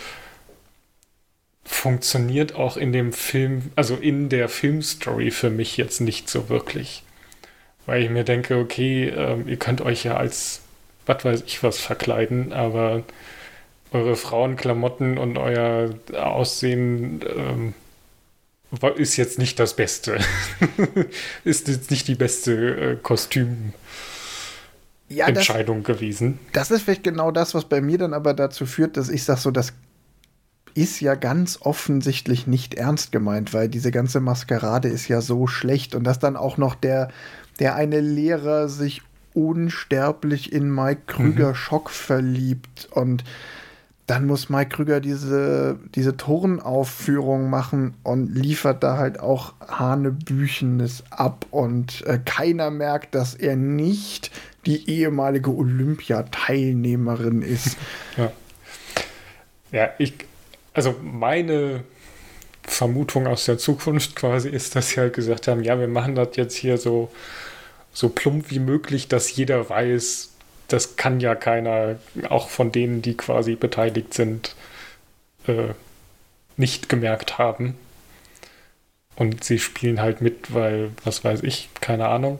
[1.63, 7.03] funktioniert auch in dem Film, also in der Filmstory für mich jetzt nicht so wirklich.
[7.85, 10.61] Weil ich mir denke, okay, äh, ihr könnt euch ja als,
[11.05, 13.03] was weiß ich was, verkleiden, aber
[13.91, 17.73] eure Frauenklamotten und euer Aussehen ähm,
[18.97, 20.19] ist jetzt nicht das Beste.
[21.43, 23.73] ist jetzt nicht die beste äh, Kostüm.
[25.09, 26.39] Ja, Entscheidung das, gewesen.
[26.51, 29.39] Das ist vielleicht genau das, was bei mir dann aber dazu führt, dass ich sage,
[29.39, 29.73] so, das
[30.73, 35.95] ist ja ganz offensichtlich nicht ernst gemeint, weil diese ganze Maskerade ist ja so schlecht
[35.95, 37.09] und dass dann auch noch der,
[37.59, 39.01] der eine Lehrer sich
[39.33, 41.55] unsterblich in Mike Krüger mhm.
[41.55, 43.23] Schock verliebt und
[44.07, 51.45] dann muss Mike Krüger diese, diese Turnaufführung machen und liefert da halt auch Hanebüchenes ab
[51.51, 54.31] und äh, keiner merkt, dass er nicht
[54.65, 57.77] die ehemalige Olympiateilnehmerin ist.
[58.17, 58.31] Ja.
[59.71, 60.13] ja, ich,
[60.73, 61.83] also meine
[62.63, 66.29] Vermutung aus der Zukunft quasi ist, dass sie halt gesagt haben, ja, wir machen das
[66.35, 67.11] jetzt hier so,
[67.93, 70.31] so plump wie möglich, dass jeder weiß,
[70.67, 71.97] das kann ja keiner,
[72.29, 74.55] auch von denen, die quasi beteiligt sind,
[75.47, 75.73] äh,
[76.57, 77.75] nicht gemerkt haben.
[79.15, 82.39] Und sie spielen halt mit, weil, was weiß ich, keine Ahnung,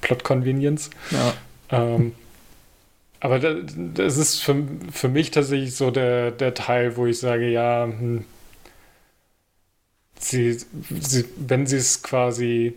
[0.00, 0.90] Plot Convenience.
[1.10, 1.34] Ja.
[1.70, 2.14] Ähm,
[3.20, 7.84] aber das, ist für, für mich tatsächlich so der, der Teil, wo ich sage, ja,
[7.84, 8.24] hm,
[10.18, 10.58] sie,
[11.00, 12.74] sie, wenn sie es quasi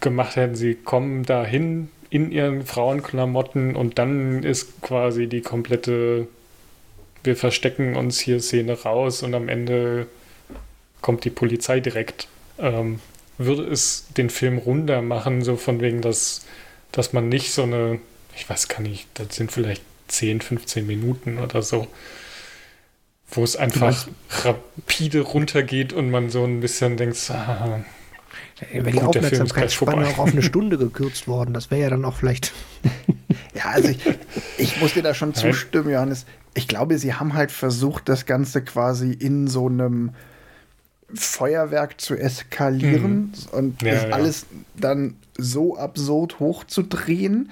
[0.00, 6.28] gemacht hätten, sie kommen dahin, in ihren Frauenklamotten und dann ist quasi die komplette
[7.24, 10.06] wir verstecken uns hier Szene raus und am Ende
[11.00, 12.28] kommt die Polizei direkt.
[12.58, 13.00] Ähm,
[13.38, 16.44] würde es den Film runder machen, so von wegen, dass,
[16.92, 17.98] dass man nicht so eine,
[18.36, 21.88] ich weiß gar nicht, das sind vielleicht 10, 15 Minuten oder so,
[23.30, 24.06] wo es einfach
[24.44, 27.84] rapide runtergeht und man so ein bisschen denkt, ah,
[28.70, 31.54] Wäre die Aufmerksamkeitsspanne auch auf eine Stunde gekürzt worden.
[31.54, 32.52] Das wäre ja dann auch vielleicht.
[33.54, 33.98] ja, also ich,
[34.58, 36.24] ich muss dir da schon zustimmen, Johannes.
[36.54, 40.12] Ich glaube, sie haben halt versucht, das Ganze quasi in so einem
[41.12, 43.32] Feuerwerk zu eskalieren mhm.
[43.52, 44.08] und ja, ja.
[44.10, 47.50] alles dann so absurd hochzudrehen,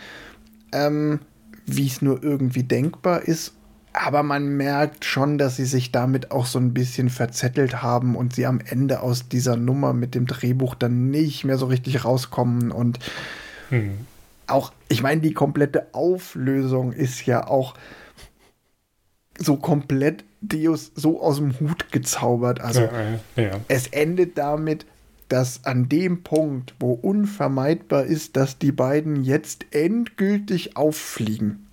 [0.73, 1.21] ähm,
[1.67, 3.55] wie es nur irgendwie denkbar ist
[3.93, 8.35] aber man merkt schon, dass sie sich damit auch so ein bisschen verzettelt haben und
[8.35, 12.73] sie am Ende aus dieser Nummer mit dem Drehbuch dann nicht mehr so richtig rauskommen.
[12.73, 12.99] Und
[13.69, 13.99] hm.
[14.47, 17.75] auch, ich meine, die komplette Auflösung ist ja auch
[19.39, 22.61] so komplett Deus so aus dem Hut gezaubert.
[22.61, 22.83] Also
[23.37, 23.61] ja, ja.
[23.69, 24.87] es endet damit,
[25.29, 31.67] dass an dem Punkt, wo unvermeidbar ist, dass die beiden jetzt endgültig auffliegen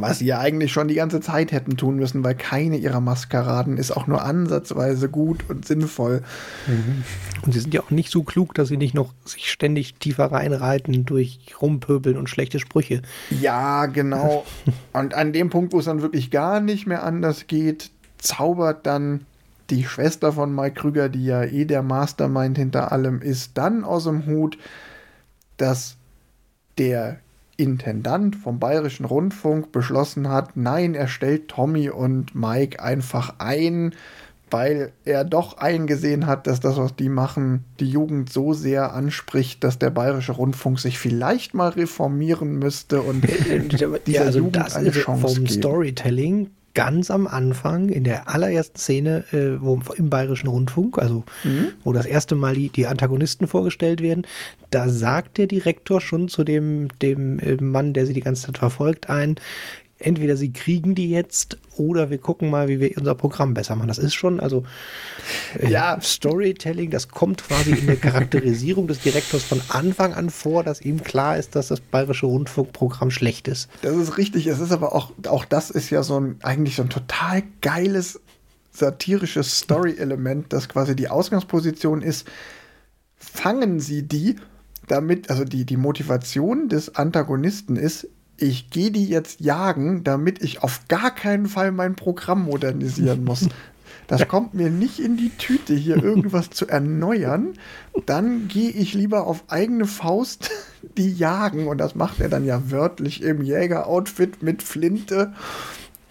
[0.00, 3.78] was sie ja eigentlich schon die ganze Zeit hätten tun müssen, weil keine ihrer Maskeraden
[3.78, 6.22] ist auch nur ansatzweise gut und sinnvoll.
[6.66, 7.04] Mhm.
[7.42, 10.30] Und sie sind ja auch nicht so klug, dass sie nicht noch sich ständig tiefer
[10.30, 13.02] reinreiten durch Rumpöbeln und schlechte Sprüche.
[13.30, 14.44] Ja, genau.
[14.92, 19.26] und an dem Punkt, wo es dann wirklich gar nicht mehr anders geht, zaubert dann
[19.70, 24.04] die Schwester von Mike Krüger, die ja eh der Mastermind hinter allem ist, dann aus
[24.04, 24.58] dem Hut,
[25.56, 25.96] dass
[26.78, 27.18] der
[27.56, 33.94] Intendant vom Bayerischen Rundfunk beschlossen hat, nein, er stellt Tommy und Mike einfach ein,
[34.50, 39.64] weil er doch eingesehen hat, dass das, was die machen, die Jugend so sehr anspricht,
[39.64, 44.76] dass der Bayerische Rundfunk sich vielleicht mal reformieren müsste und dieser ja, also Jugend das
[44.76, 45.48] eine Chance vom geben.
[45.48, 51.68] Storytelling ganz am Anfang, in der allerersten Szene äh, wo, im Bayerischen Rundfunk, also mhm.
[51.82, 54.26] wo das erste Mal die, die, Antagonisten vorgestellt werden,
[54.70, 58.58] da sagt der Direktor schon zu dem, dem äh, Mann, der sie die ganze Zeit
[58.58, 59.36] verfolgt, ein,
[59.98, 63.88] entweder sie kriegen die jetzt oder wir gucken mal, wie wir unser Programm besser machen.
[63.88, 64.64] Das ist schon, also
[65.58, 65.98] äh, ja.
[66.00, 71.02] Storytelling, das kommt quasi in der Charakterisierung des Direktors von Anfang an vor, dass ihm
[71.02, 73.68] klar ist, dass das bayerische Rundfunkprogramm schlecht ist.
[73.82, 74.46] Das ist richtig.
[74.46, 78.20] Es ist aber auch, auch das ist ja so ein, eigentlich so ein total geiles
[78.72, 82.28] satirisches Story-Element, das quasi die Ausgangsposition ist,
[83.16, 84.36] fangen sie die
[84.86, 90.62] damit, also die, die Motivation des Antagonisten ist, ich gehe die jetzt jagen, damit ich
[90.62, 93.48] auf gar keinen Fall mein Programm modernisieren muss.
[94.08, 97.54] Das kommt mir nicht in die Tüte, hier irgendwas zu erneuern.
[98.06, 100.50] Dann gehe ich lieber auf eigene Faust
[100.96, 101.66] die jagen.
[101.66, 105.32] Und das macht er dann ja wörtlich im Jägeroutfit mit Flinte.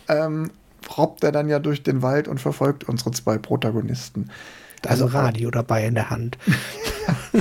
[0.10, 0.52] Ähm,
[0.98, 4.30] robbt er dann ja durch den Wald und verfolgt unsere zwei Protagonisten.
[4.86, 6.38] Also Radio dabei in der Hand.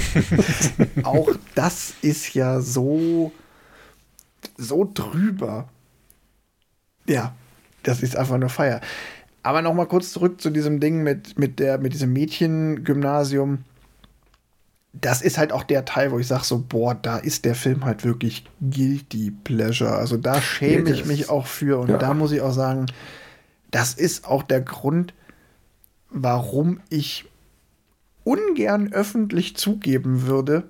[1.02, 3.32] auch das ist ja so
[4.57, 5.68] so drüber.
[7.07, 7.35] Ja,
[7.83, 8.80] das ist einfach eine Feier.
[9.42, 13.64] Aber noch mal kurz zurück zu diesem Ding mit, mit, der, mit diesem Mädchengymnasium.
[14.94, 17.85] Das ist halt auch der Teil, wo ich sage so, boah, da ist der Film
[17.85, 19.92] halt wirklich guilty pleasure.
[19.92, 21.78] Also da schäme ich mich auch für.
[21.78, 21.98] Und ja.
[21.98, 22.87] da muss ich auch sagen,
[23.70, 25.12] das ist auch der Grund,
[26.11, 27.26] warum ich
[28.22, 30.68] ungern öffentlich zugeben würde,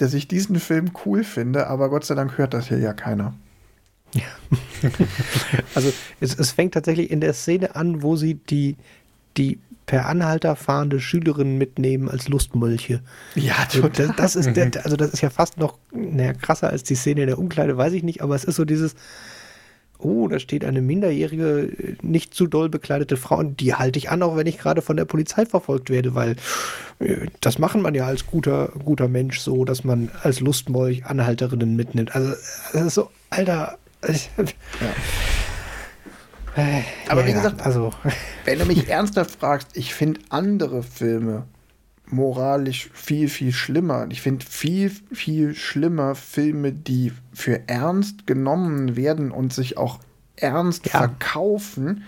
[0.00, 3.34] dass ich diesen Film cool finde, aber Gott sei Dank hört das hier ja keiner.
[4.12, 4.22] Ja.
[5.74, 8.76] also es, es, fängt tatsächlich in der Szene an, wo sie die,
[9.36, 13.02] die per Anhalter fahrende Schülerin mitnehmen als Lustmolche.
[13.34, 14.08] Ja, also total.
[14.08, 17.22] Das, das, ist der, also das ist ja fast noch naja, krasser als die Szene
[17.22, 18.94] in der Umkleide, weiß ich nicht, aber es ist so dieses,
[20.02, 24.22] oh, da steht eine minderjährige, nicht zu doll bekleidete Frau und die halte ich an,
[24.22, 26.36] auch wenn ich gerade von der Polizei verfolgt werde, weil
[26.98, 31.76] äh, das machen man ja als guter, guter Mensch so, dass man als Lustmolch Anhalterinnen
[31.76, 32.14] mitnimmt.
[32.14, 32.34] Also,
[32.72, 33.78] das ist so, Alter.
[34.06, 34.14] ja.
[36.56, 37.92] Äh, Aber ja, wie gesagt, also.
[38.44, 41.44] wenn du mich ernsthaft fragst, ich finde andere Filme
[42.12, 44.06] moralisch viel, viel schlimmer.
[44.10, 50.00] Ich finde viel, viel schlimmer Filme, die für ernst genommen werden und sich auch
[50.36, 50.98] ernst ja.
[50.98, 52.04] verkaufen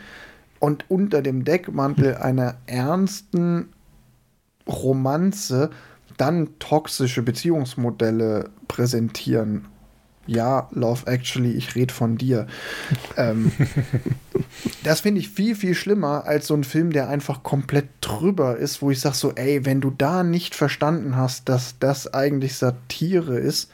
[0.58, 3.70] und unter dem Deckmantel einer ernsten
[4.66, 5.70] Romanze
[6.16, 9.66] dann toxische Beziehungsmodelle präsentieren
[10.26, 12.46] ja, Love Actually, ich rede von dir.
[13.16, 13.52] ähm,
[14.84, 18.82] das finde ich viel, viel schlimmer als so ein Film, der einfach komplett drüber ist,
[18.82, 23.38] wo ich sage so, ey, wenn du da nicht verstanden hast, dass das eigentlich Satire
[23.38, 23.70] ist,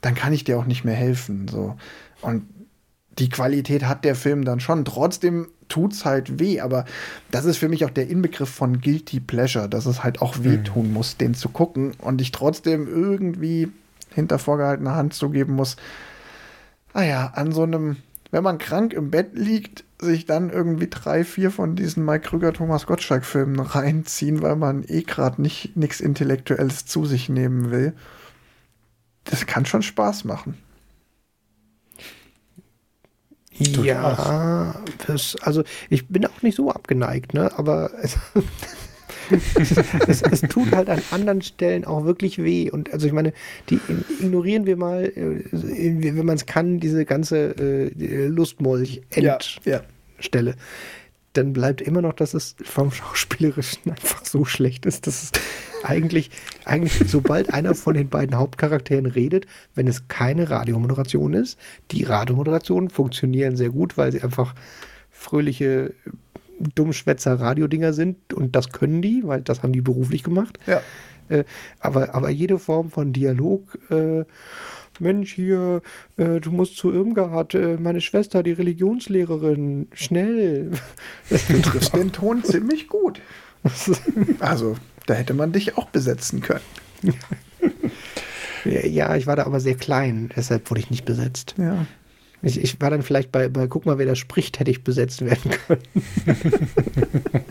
[0.00, 1.48] dann kann ich dir auch nicht mehr helfen.
[1.48, 1.76] So.
[2.20, 2.44] Und
[3.18, 4.84] die Qualität hat der Film dann schon.
[4.84, 6.84] Trotzdem tut es halt weh, aber
[7.30, 10.88] das ist für mich auch der Inbegriff von Guilty Pleasure, dass es halt auch wehtun
[10.88, 10.94] mhm.
[10.94, 13.68] muss, den zu gucken und ich trotzdem irgendwie
[14.18, 15.76] hinter vorgehaltener Hand zugeben muss,
[16.92, 17.96] ah ja, an so einem,
[18.30, 22.52] wenn man krank im Bett liegt, sich dann irgendwie drei, vier von diesen Mike Krüger,
[22.52, 27.94] Thomas Gottschalk-Filmen reinziehen, weil man eh gerade nicht nichts Intellektuelles zu sich nehmen will.
[29.24, 30.58] Das kann schon Spaß machen.
[33.50, 34.74] Ja,
[35.06, 37.50] das, also ich bin auch nicht so abgeneigt, ne?
[37.56, 37.90] Aber
[40.08, 42.70] es, es, tut halt an anderen Stellen auch wirklich weh.
[42.70, 43.32] Und also ich meine,
[43.70, 43.80] die
[44.20, 49.60] ignorieren wir mal, äh, wenn man es kann, diese ganze äh, Lustmolch-Endstelle.
[49.64, 50.54] Ja, ja.
[51.34, 55.32] Dann bleibt immer noch, dass es vom Schauspielerischen einfach so schlecht ist, dass es
[55.84, 56.30] eigentlich,
[56.64, 61.58] eigentlich, sobald einer von den beiden Hauptcharakteren redet, wenn es keine Radiomoderation ist,
[61.90, 64.54] die Radiomoderationen funktionieren sehr gut, weil sie einfach
[65.10, 65.94] fröhliche
[66.74, 70.58] Dummschwätzer Radiodinger sind und das können die, weil das haben die beruflich gemacht.
[70.66, 70.80] Ja.
[71.28, 71.44] Äh,
[71.80, 74.24] aber, aber jede Form von Dialog, äh,
[75.00, 75.82] Mensch, hier,
[76.16, 80.72] äh, du musst zu Irmgard, äh, meine Schwester, die Religionslehrerin, schnell.
[81.28, 83.20] Du triffst den Ton ziemlich gut.
[84.40, 86.64] Also, da hätte man dich auch besetzen können.
[88.64, 91.54] ja, ich war da aber sehr klein, deshalb wurde ich nicht besetzt.
[91.58, 91.86] Ja.
[92.42, 95.24] Ich, ich, war dann vielleicht bei, bei Guck mal, wer da spricht, hätte ich besetzt
[95.24, 95.82] werden können.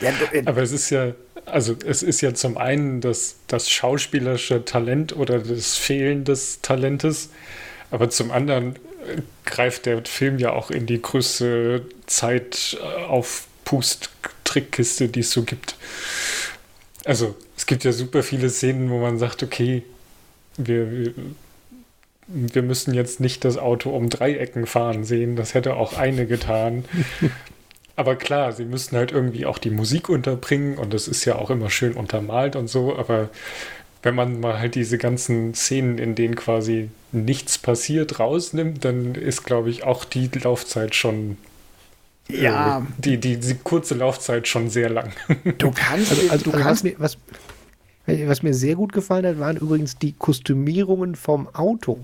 [0.00, 1.12] ja, äh, Aber es ist ja,
[1.44, 7.30] also es ist ja zum einen das, das schauspielerische Talent oder das Fehlen des Talentes,
[7.90, 13.46] aber zum anderen äh, greift der Film ja auch in die größte Zeit äh, auf
[13.64, 15.76] Pust-Trickkiste, die es so gibt.
[17.04, 19.82] Also es gibt ja super viele Szenen, wo man sagt, okay,
[20.56, 21.14] wir, wir
[22.28, 25.34] wir müssen jetzt nicht das Auto um Dreiecken fahren sehen.
[25.34, 26.84] Das hätte auch eine getan.
[27.96, 31.50] aber klar, sie müssen halt irgendwie auch die Musik unterbringen und das ist ja auch
[31.50, 32.96] immer schön untermalt und so.
[32.96, 33.30] Aber
[34.02, 39.44] wenn man mal halt diese ganzen Szenen, in denen quasi nichts passiert, rausnimmt, dann ist,
[39.44, 41.38] glaube ich, auch die Laufzeit schon
[42.30, 42.78] ja.
[42.78, 45.12] Äh, die, die, die, kurze Laufzeit schon sehr lang.
[45.56, 47.16] Du kannst, also, also du kannst mir, was,
[48.26, 51.98] was mir sehr gut gefallen hat, waren übrigens die Kostümierungen vom Auto.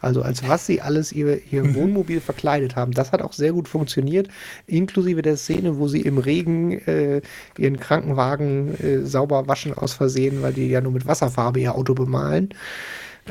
[0.00, 1.74] Also als was sie alles ihr, ihr mhm.
[1.74, 2.92] Wohnmobil verkleidet haben.
[2.92, 4.28] Das hat auch sehr gut funktioniert,
[4.66, 7.22] inklusive der Szene, wo sie im Regen äh,
[7.56, 11.94] ihren Krankenwagen äh, sauber waschen aus Versehen, weil die ja nur mit Wasserfarbe ihr Auto
[11.94, 12.50] bemalen.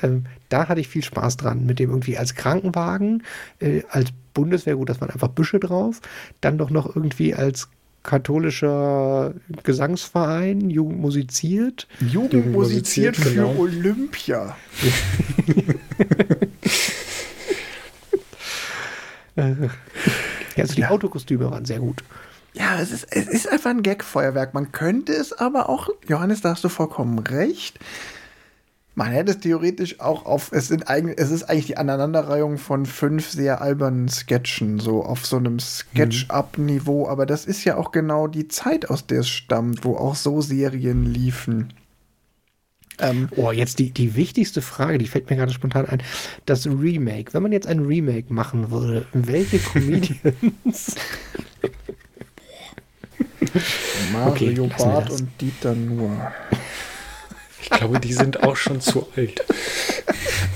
[0.04, 3.24] Ähm, da hatte ich viel Spaß dran, mit dem irgendwie als Krankenwagen,
[3.60, 6.02] äh, als Bundeswehr, gut, das waren einfach Büsche drauf,
[6.42, 7.70] dann doch noch irgendwie als
[8.04, 9.34] katholischer
[9.64, 11.88] Gesangsverein, Jugend musiziert.
[12.00, 13.56] Jugend musiziert für genau.
[13.58, 14.56] Olympia.
[19.36, 20.90] also die ja.
[20.90, 22.04] Autokostüme waren sehr gut.
[22.54, 24.54] Ja, es ist, es ist einfach ein Gag-Feuerwerk.
[24.54, 27.78] Man könnte es aber auch, Johannes, da hast du vollkommen recht.
[28.98, 32.88] Man hätte es theoretisch auch auf, es, sind eigentlich, es ist eigentlich die Aneinanderreihung von
[32.88, 38.26] fünf sehr albernen Sketchen, so auf so einem Sketch-Up-Niveau, aber das ist ja auch genau
[38.26, 41.74] die Zeit, aus der es stammt, wo auch so Serien liefen.
[42.98, 46.02] Ähm, oh, jetzt die, die wichtigste Frage, die fällt mir gerade spontan ein.
[46.48, 47.36] Das Remake.
[47.36, 50.96] Wenn man jetzt ein Remake machen würde, welche Comedians?
[54.12, 56.32] Mario okay, Barth und Dieter Nuhr.
[57.70, 59.44] Ich glaube, die sind auch schon zu alt.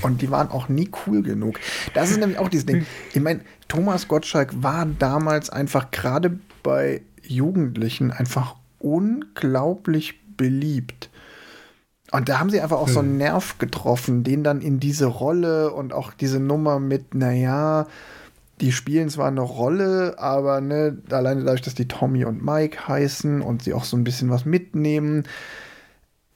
[0.01, 1.59] Und die waren auch nie cool genug.
[1.93, 2.86] Das ist nämlich auch dieses Ding.
[3.14, 11.09] Ich meine, Thomas Gottschalk war damals einfach gerade bei Jugendlichen einfach unglaublich beliebt.
[12.12, 12.93] Und da haben sie einfach auch hm.
[12.93, 13.18] so einen hm.
[13.18, 17.88] Nerv getroffen, den dann in diese Rolle und auch diese Nummer mit, naja,
[18.62, 23.41] die spielen zwar eine Rolle, aber ne, alleine dadurch, dass die Tommy und Mike heißen
[23.41, 25.24] und sie auch so ein bisschen was mitnehmen,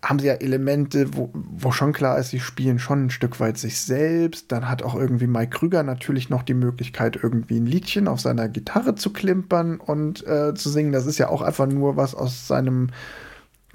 [0.05, 3.57] haben sie ja Elemente, wo, wo schon klar ist, sie spielen schon ein Stück weit
[3.57, 4.51] sich selbst.
[4.51, 8.47] Dann hat auch irgendwie Mike Krüger natürlich noch die Möglichkeit, irgendwie ein Liedchen auf seiner
[8.47, 10.91] Gitarre zu klimpern und äh, zu singen.
[10.91, 12.89] Das ist ja auch einfach nur was aus seinem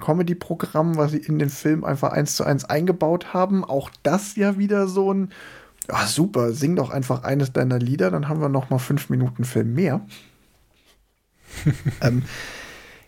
[0.00, 3.64] Comedy-Programm, was sie in den Film einfach eins zu eins eingebaut haben.
[3.64, 5.30] Auch das ja wieder so ein,
[5.88, 9.44] ja super, sing doch einfach eines deiner Lieder, dann haben wir noch mal fünf Minuten
[9.44, 10.00] Film mehr.
[12.00, 12.22] ähm,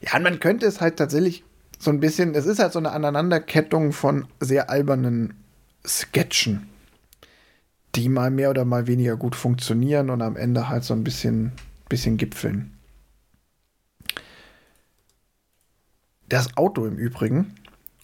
[0.01, 1.45] ja, und man könnte es halt tatsächlich
[1.83, 5.35] so ein bisschen, es ist halt so eine Aneinanderkettung von sehr albernen
[5.85, 6.69] Sketchen,
[7.97, 11.51] die mal mehr oder mal weniger gut funktionieren und am Ende halt so ein bisschen,
[11.89, 12.73] bisschen gipfeln.
[16.29, 17.57] Das Auto im Übrigen,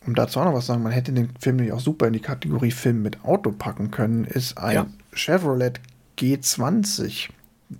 [0.04, 2.14] um dazu auch noch was zu sagen, man hätte den Film nämlich auch super in
[2.14, 4.86] die Kategorie Film mit Auto packen können, ist ein ja.
[5.12, 5.74] Chevrolet
[6.18, 7.28] G20.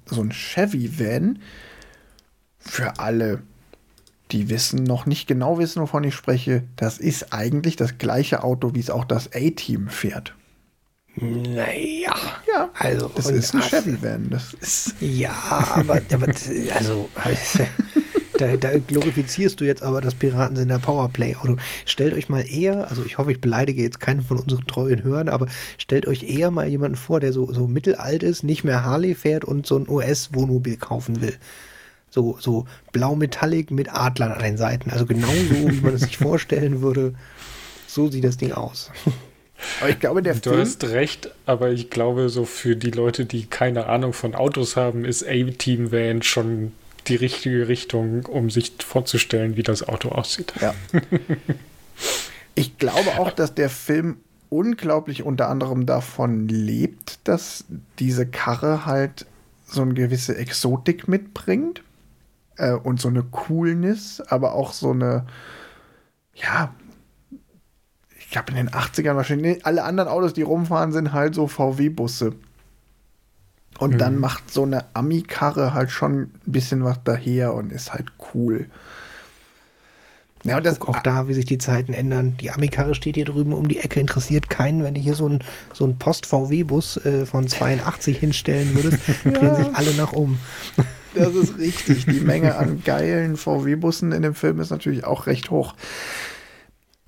[0.07, 1.41] So ein Chevy-Van
[2.61, 3.43] für alle
[4.31, 6.63] die wissen noch nicht genau wissen, wovon ich spreche.
[6.77, 10.35] Das ist eigentlich das gleiche Auto, wie es auch das A-Team fährt.
[11.17, 12.15] Naja.
[12.47, 13.11] Ja, also.
[13.15, 14.31] Das ist ein Chevy-Van.
[14.31, 14.95] Das ist.
[15.01, 15.33] Ja,
[15.75, 16.27] aber, aber
[16.75, 17.09] also.
[18.39, 21.57] Da, da, glorifizierst du jetzt aber das Piratensender Powerplay-Auto.
[21.85, 25.29] Stellt euch mal eher, also ich hoffe, ich beleidige jetzt keinen von unseren treuen Hörern,
[25.29, 29.17] aber stellt euch eher mal jemanden vor, der so, so mittelalt ist, nicht mehr Harley
[29.17, 31.35] fährt und so ein US-Wohnmobil kaufen will
[32.11, 34.91] so, so blau-metallic mit Adlern an den Seiten.
[34.91, 37.15] Also genau so, wie man es sich vorstellen würde.
[37.87, 38.91] So sieht das Ding aus.
[39.81, 43.25] Aber ich glaube, der Du Film hast recht, aber ich glaube, so für die Leute,
[43.25, 46.73] die keine Ahnung von Autos haben, ist A-Team Van schon
[47.09, 50.53] die richtige Richtung, um sich vorzustellen, wie das Auto aussieht.
[50.61, 50.75] Ja.
[52.55, 54.19] ich glaube auch, dass der Film
[54.51, 57.65] unglaublich unter anderem davon lebt, dass
[57.99, 59.27] diese Karre halt
[59.67, 61.83] so eine gewisse Exotik mitbringt
[62.59, 65.27] äh, und so eine Coolness, aber auch so eine,
[66.35, 66.75] ja,
[68.31, 72.35] ich habe in den 80ern wahrscheinlich, alle anderen Autos, die rumfahren, sind halt so VW-Busse.
[73.79, 73.99] Und mhm.
[73.99, 78.67] dann macht so eine Ami-Karre halt schon ein bisschen was daher und ist halt cool.
[80.45, 82.37] Ja, und das, auch da, wie sich die Zeiten ändern.
[82.41, 84.85] Die Amikarre steht hier drüben um die Ecke, interessiert keinen.
[84.85, 85.41] Wenn du hier so einen
[85.73, 89.31] so Post-VW-Bus äh, von 82 hinstellen würdest, ja.
[89.33, 90.39] drehen sich alle nach um.
[91.15, 92.07] Das ist richtig.
[92.07, 95.75] Die Menge an geilen VW-Bussen in dem Film ist natürlich auch recht hoch.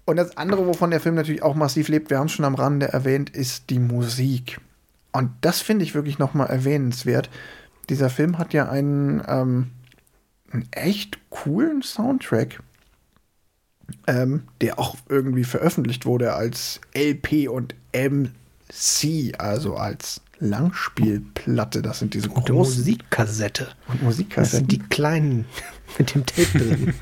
[0.04, 2.54] Und das andere, wovon der Film natürlich auch massiv lebt, wir haben es schon am
[2.54, 4.60] Rande erwähnt, ist die Musik.
[5.12, 7.30] Und das finde ich wirklich nochmal erwähnenswert.
[7.88, 9.70] Dieser Film hat ja einen, ähm,
[10.50, 12.60] einen echt coolen Soundtrack,
[14.06, 21.82] ähm, der auch irgendwie veröffentlicht wurde als LP und MC, also als Langspielplatte.
[21.82, 22.54] Das sind diese großen.
[22.54, 23.68] Musikkassette.
[23.88, 24.40] Und Musikkassette.
[24.40, 25.44] Das sind die kleinen
[25.98, 26.94] mit dem Tape drin.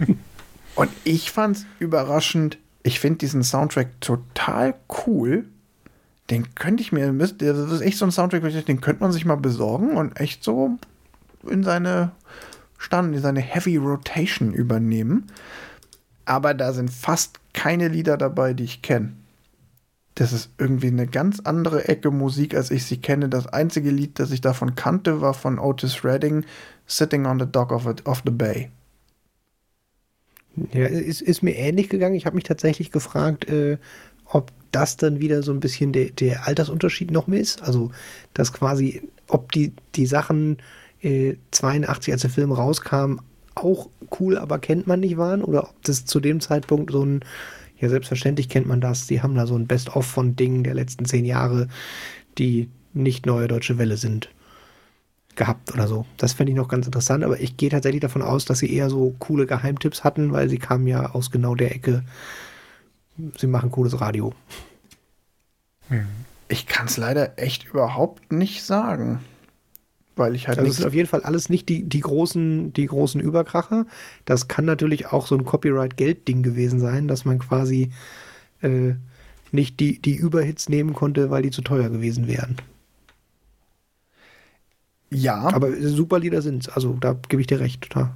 [0.75, 2.59] Und ich fand's überraschend.
[2.83, 4.75] Ich finde diesen Soundtrack total
[5.07, 5.47] cool.
[6.31, 7.33] Den könnte ich mir, das
[7.73, 10.77] ist echt so ein Soundtrack, den könnte man sich mal besorgen und echt so
[11.49, 12.13] in seine
[12.77, 15.27] Stand, in seine Heavy Rotation übernehmen.
[16.27, 19.15] Aber da sind fast keine Lieder dabei, die ich kenne
[20.19, 23.29] das ist irgendwie eine ganz andere Ecke Musik, als ich sie kenne.
[23.29, 26.45] Das einzige Lied, das ich davon kannte, war von Otis Redding,
[26.87, 28.69] Sitting on the Dock of, it, of the Bay.
[30.73, 32.17] Ja, ist, ist mir ähnlich gegangen.
[32.17, 33.79] Ich habe mich tatsächlich gefragt, äh,
[34.25, 37.63] ob das dann wieder so ein bisschen der, der Altersunterschied noch mehr ist.
[37.63, 37.93] Also,
[38.35, 40.59] dass quasi, ob die, die Sachen
[41.01, 43.21] äh, 82, als der Film rauskam,
[43.55, 43.89] auch
[44.19, 45.45] cool, aber kennt man nicht waren.
[45.45, 47.21] Oder ob das zu dem Zeitpunkt so ein
[47.81, 49.07] ja, selbstverständlich kennt man das.
[49.07, 51.69] Die haben da so ein Best-of von Dingen der letzten zehn Jahre,
[52.39, 54.31] die nicht neue deutsche Welle sind,
[55.37, 56.05] gehabt oder so.
[56.17, 58.91] Das fände ich noch ganz interessant, aber ich gehe tatsächlich davon aus, dass sie eher
[58.91, 62.03] so coole Geheimtipps hatten, weil sie kamen ja aus genau der Ecke.
[63.37, 64.33] Sie machen cooles Radio.
[66.49, 69.21] Ich kann es leider echt überhaupt nicht sagen
[70.19, 70.59] weil ich halt.
[70.59, 73.87] Also es ist auf jeden Fall alles nicht die, die, großen, die großen Überkracher.
[74.25, 77.91] Das kann natürlich auch so ein Copyright-Geld-Ding gewesen sein, dass man quasi
[78.63, 78.95] äh,
[79.53, 82.57] nicht die, die Überhits nehmen konnte, weil die zu teuer gewesen wären.
[85.11, 85.49] Ja.
[85.55, 87.89] Aber super Lieder sind es, also da gebe ich dir recht.
[87.95, 88.15] Da.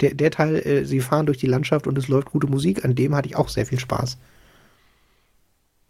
[0.00, 2.94] Der, der Teil, äh, sie fahren durch die Landschaft und es läuft gute Musik, an
[2.94, 4.18] dem hatte ich auch sehr viel Spaß.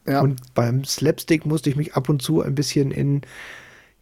[0.07, 0.21] Ja.
[0.21, 3.23] Und beim Slapstick musste ich mich ab und zu ein bisschen in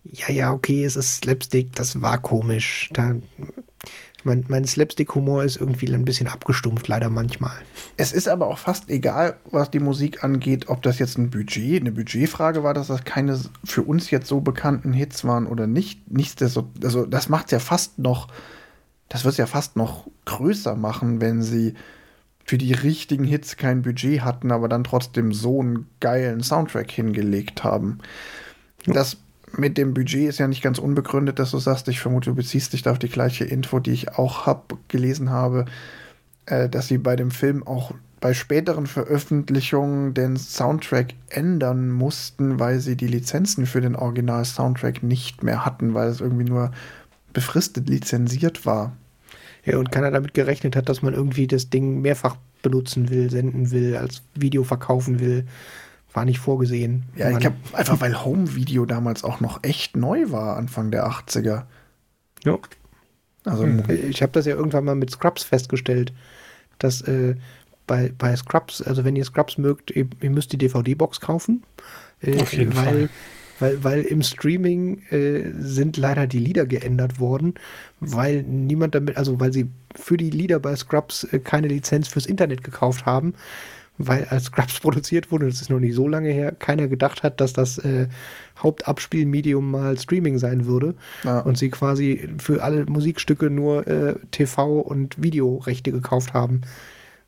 [0.05, 2.91] ja, ja, okay, es ist Slapstick, das war komisch.
[2.93, 3.15] Da
[4.25, 7.57] mein, mein Slapstick-Humor ist irgendwie ein bisschen abgestumpft, leider manchmal.
[7.97, 11.83] Es ist aber auch fast egal, was die Musik angeht, ob das jetzt ein Budget,
[11.83, 16.11] eine Budgetfrage war, dass das keine für uns jetzt so bekannten Hits waren oder nicht.
[16.11, 18.29] Nichtsdestotrotz, also das macht es ja fast noch,
[19.11, 21.75] das wird es ja fast noch größer machen, wenn sie
[22.47, 27.65] für die richtigen Hits kein Budget hatten, aber dann trotzdem so einen geilen Soundtrack hingelegt
[27.65, 27.99] haben.
[28.87, 29.19] Das
[29.59, 32.73] mit dem Budget ist ja nicht ganz unbegründet, dass du sagst, ich vermute, du beziehst
[32.73, 35.67] dich da auf die gleiche Info, die ich auch hab, gelesen habe,
[36.47, 42.81] äh, dass sie bei dem Film auch bei späteren Veröffentlichungen den Soundtrack ändern mussten, weil
[42.81, 46.71] sie die Lizenzen für den Original-Soundtrack nicht mehr hatten, weil es irgendwie nur
[47.35, 48.97] befristet lizenziert war.
[49.67, 53.71] Ja, und keiner damit gerechnet hat, dass man irgendwie das Ding mehrfach benutzen will, senden
[53.71, 55.45] will, als Video verkaufen will.
[56.15, 57.05] War nicht vorgesehen.
[57.17, 61.07] Ja, ich glaube, einfach weil Home Video damals auch noch echt neu war, Anfang der
[61.07, 61.65] 80er.
[62.45, 62.59] Ja.
[63.45, 63.83] Also, hm.
[63.89, 66.15] ich habe das ja irgendwann mal mit Scrubs festgestellt,
[66.79, 67.35] dass äh,
[67.87, 71.63] bei, bei Scrubs, also wenn ihr Scrubs mögt, ihr, ihr müsst die DVD-Box kaufen.
[72.23, 73.09] Äh, Auf jeden weil, Fall.
[73.61, 77.55] Weil, weil im Streaming äh, sind leider die Lieder geändert worden,
[78.01, 82.27] weil niemand damit, also weil sie für die Lieder bei Scrubs äh, keine Lizenz fürs
[82.27, 83.35] Internet gekauft haben,
[83.99, 87.41] weil als Scrubs produziert wurde, das ist noch nicht so lange her, keiner gedacht hat,
[87.41, 88.09] dass das äh,
[88.59, 91.41] Hauptabspielmedium mal Streaming sein würde ja.
[91.41, 96.63] und sie quasi für alle Musikstücke nur äh, TV- und Videorechte gekauft haben.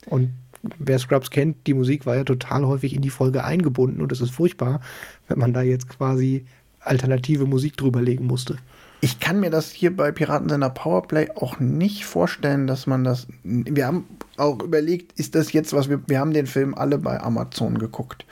[0.06, 0.30] Und
[0.78, 4.20] wer Scrubs kennt, die Musik war ja total häufig in die Folge eingebunden und es
[4.20, 4.80] ist furchtbar,
[5.28, 6.44] wenn man da jetzt quasi
[6.80, 8.58] alternative Musik drüber legen musste.
[9.06, 13.28] Ich kann mir das hier bei Piratensender Powerplay auch nicht vorstellen, dass man das.
[13.44, 14.04] Wir haben
[14.36, 16.00] auch überlegt, ist das jetzt was wir.
[16.08, 18.26] Wir haben den Film alle bei Amazon geguckt.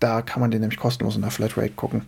[0.00, 2.02] Da kann man den nämlich kostenlos in der Flatrate gucken.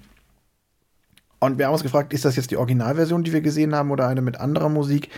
[1.38, 4.08] Und wir haben uns gefragt, ist das jetzt die Originalversion, die wir gesehen haben, oder
[4.08, 5.08] eine mit anderer Musik?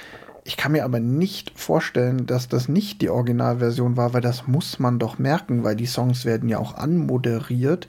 [0.44, 4.78] Ich kann mir aber nicht vorstellen, dass das nicht die Originalversion war, weil das muss
[4.78, 7.88] man doch merken, weil die Songs werden ja auch anmoderiert,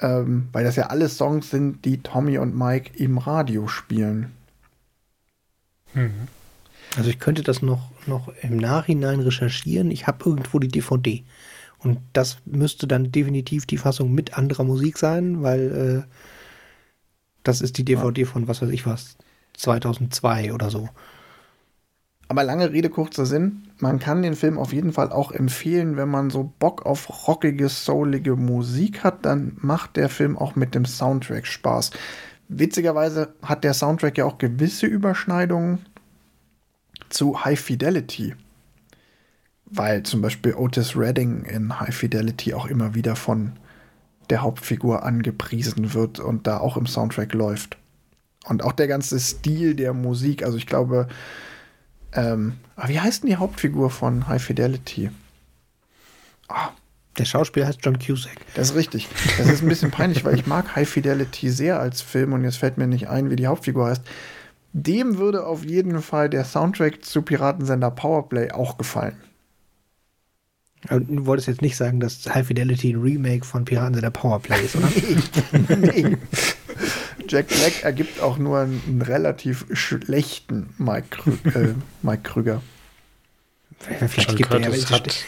[0.00, 4.32] ähm, weil das ja alles Songs sind, die Tommy und Mike im Radio spielen.
[5.94, 6.28] Mhm.
[6.96, 9.90] Also ich könnte das noch, noch im Nachhinein recherchieren.
[9.90, 11.24] Ich habe irgendwo die DVD.
[11.78, 16.12] Und das müsste dann definitiv die Fassung mit anderer Musik sein, weil äh,
[17.42, 18.26] das ist die DVD ja.
[18.26, 19.16] von was weiß ich was,
[19.54, 20.88] 2002 oder so.
[22.28, 23.62] Aber lange Rede, kurzer Sinn.
[23.78, 27.68] Man kann den Film auf jeden Fall auch empfehlen, wenn man so Bock auf rockige,
[27.68, 31.90] soulige Musik hat, dann macht der Film auch mit dem Soundtrack Spaß.
[32.48, 35.86] Witzigerweise hat der Soundtrack ja auch gewisse Überschneidungen
[37.08, 38.34] zu High Fidelity.
[39.66, 43.52] Weil zum Beispiel Otis Redding in High Fidelity auch immer wieder von
[44.30, 47.76] der Hauptfigur angepriesen wird und da auch im Soundtrack läuft.
[48.44, 51.08] Und auch der ganze Stil der Musik, also ich glaube,
[52.16, 52.54] ähm,
[52.86, 55.10] wie heißt denn die Hauptfigur von High Fidelity?
[56.48, 56.54] Oh.
[57.18, 58.36] Der Schauspieler heißt John Cusack.
[58.54, 59.08] Das ist richtig.
[59.38, 62.58] Das ist ein bisschen peinlich, weil ich mag High Fidelity sehr als Film und jetzt
[62.58, 64.02] fällt mir nicht ein, wie die Hauptfigur heißt.
[64.74, 69.16] Dem würde auf jeden Fall der Soundtrack zu Piratensender Powerplay auch gefallen.
[70.90, 74.88] Du wolltest jetzt nicht sagen, dass High Fidelity ein Remake von Piratensender Powerplay ist, oder?
[75.76, 76.02] nee.
[76.02, 76.16] nee.
[77.28, 82.62] Jack Black ergibt auch nur einen, einen relativ schlechten Mike, Krü äh, Mike Krüger.
[83.78, 85.24] Vielleicht John gibt Curtis er ja hat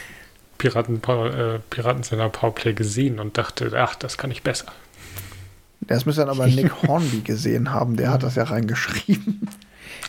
[0.57, 4.71] Piraten, äh, Piratensender Powerplay gesehen und dachte, ach, das kann ich besser.
[5.81, 9.47] Das müsste dann aber Nick Hornby gesehen haben, der hat das ja reingeschrieben.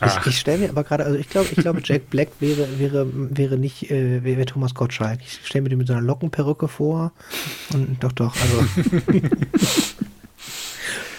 [0.04, 3.06] Ich, ich stelle mir aber gerade, also ich glaube, ich glaube, Jack Black wäre, wäre,
[3.12, 5.20] wäre nicht, äh, wäre Thomas Gottschalk.
[5.20, 7.12] Ich stelle mir den mit so einer Lockenperücke vor.
[7.72, 8.64] Und doch, doch, also.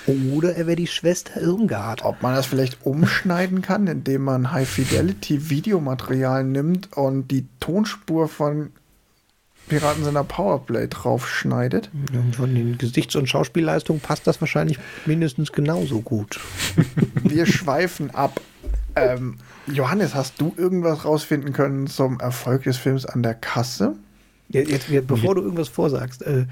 [0.08, 2.04] Oder er wäre die Schwester Irmgard.
[2.04, 8.72] Ob man das vielleicht umschneiden kann, indem man High-Fidelity-Videomaterial nimmt und die Tonspur von
[9.68, 11.91] Piraten seiner Powerplay draufschneidet.
[12.14, 16.39] Und von den Gesichts- und Schauspielleistungen passt das wahrscheinlich mindestens genauso gut.
[17.24, 18.41] Wir schweifen ab.
[18.95, 19.38] Ähm,
[19.68, 23.95] Johannes, hast du irgendwas rausfinden können zum Erfolg des Films an der Kasse?
[24.49, 26.45] Jetzt, jetzt bevor du irgendwas vorsagst, äh,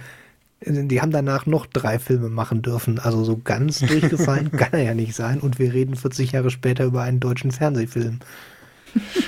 [0.61, 2.99] die haben danach noch drei Filme machen dürfen.
[2.99, 5.39] Also so ganz durchgefallen kann er ja nicht sein.
[5.39, 8.19] Und wir reden 40 Jahre später über einen deutschen Fernsehfilm.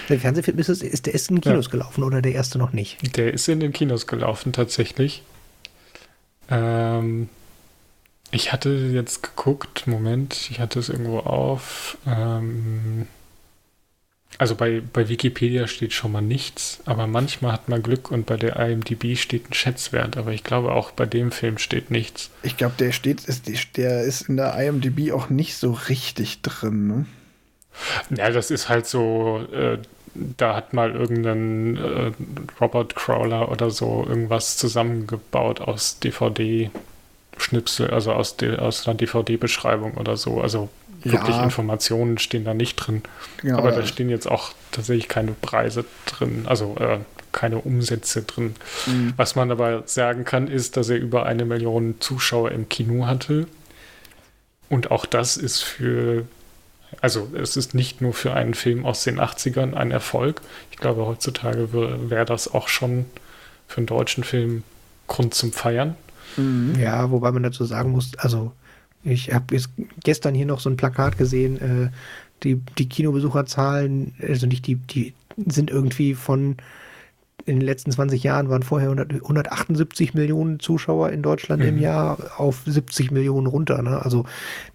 [0.10, 1.72] Der Fernsehfilm ist, ist der ist in den Kinos ja.
[1.72, 3.16] gelaufen oder der erste noch nicht?
[3.16, 5.24] Der ist in den Kinos gelaufen tatsächlich.
[6.50, 7.30] Ähm,
[8.32, 11.98] ich hatte jetzt geguckt, Moment, ich hatte es irgendwo auf.
[12.08, 13.08] Ähm,
[14.38, 18.38] also bei, bei Wikipedia steht schon mal nichts, aber manchmal hat man Glück und bei
[18.38, 22.32] der IMDb steht ein Schätzwert, aber ich glaube auch bei dem Film steht nichts.
[22.42, 26.88] Ich glaube, der steht, ist, der ist in der IMDb auch nicht so richtig drin.
[26.88, 27.06] Ne?
[28.18, 29.78] Ja, das ist halt so, äh,
[30.14, 32.12] da hat mal irgendein äh,
[32.60, 40.18] Robert Crawler oder so irgendwas zusammengebaut aus DVD-Schnipsel, also aus, de, aus einer DVD-Beschreibung oder
[40.18, 40.42] so.
[40.42, 40.70] Also
[41.04, 41.44] wirklich ja.
[41.44, 43.02] Informationen stehen da nicht drin.
[43.42, 47.00] Genau, Aber da stehen jetzt auch tatsächlich keine Preise drin, also äh,
[47.32, 48.56] keine Umsätze drin.
[48.88, 49.14] Mhm.
[49.18, 53.48] Was man aber sagen kann, ist, dass er über eine Million Zuschauer im Kino hatte.
[54.70, 56.26] Und auch das ist für
[57.00, 60.42] also es ist nicht nur für einen Film aus den 80ern ein Erfolg.
[60.72, 61.70] Ich glaube, heutzutage
[62.10, 63.06] wäre das auch schon
[63.68, 64.64] für einen deutschen Film
[65.08, 65.96] Grund zum Feiern.
[66.38, 66.76] Mhm.
[66.80, 68.52] Ja, wobei man dazu sagen muss, also
[69.04, 69.58] ich habe
[70.04, 71.90] gestern hier noch so ein Plakat gesehen, äh,
[72.44, 75.14] die, die Kinobesucherzahlen, also nicht die, die
[75.48, 76.58] sind irgendwie von
[77.46, 81.70] in den letzten 20 Jahren waren vorher 100, 178 Millionen Zuschauer in Deutschland mhm.
[81.70, 83.82] im Jahr auf 70 Millionen runter.
[83.82, 84.00] Ne?
[84.02, 84.26] Also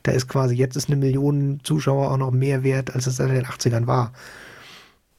[0.02, 3.28] da ist quasi, jetzt ist eine Million Zuschauer auch noch mehr wert, als es in
[3.28, 4.12] den 80ern war.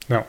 [0.08, 0.26] Ja.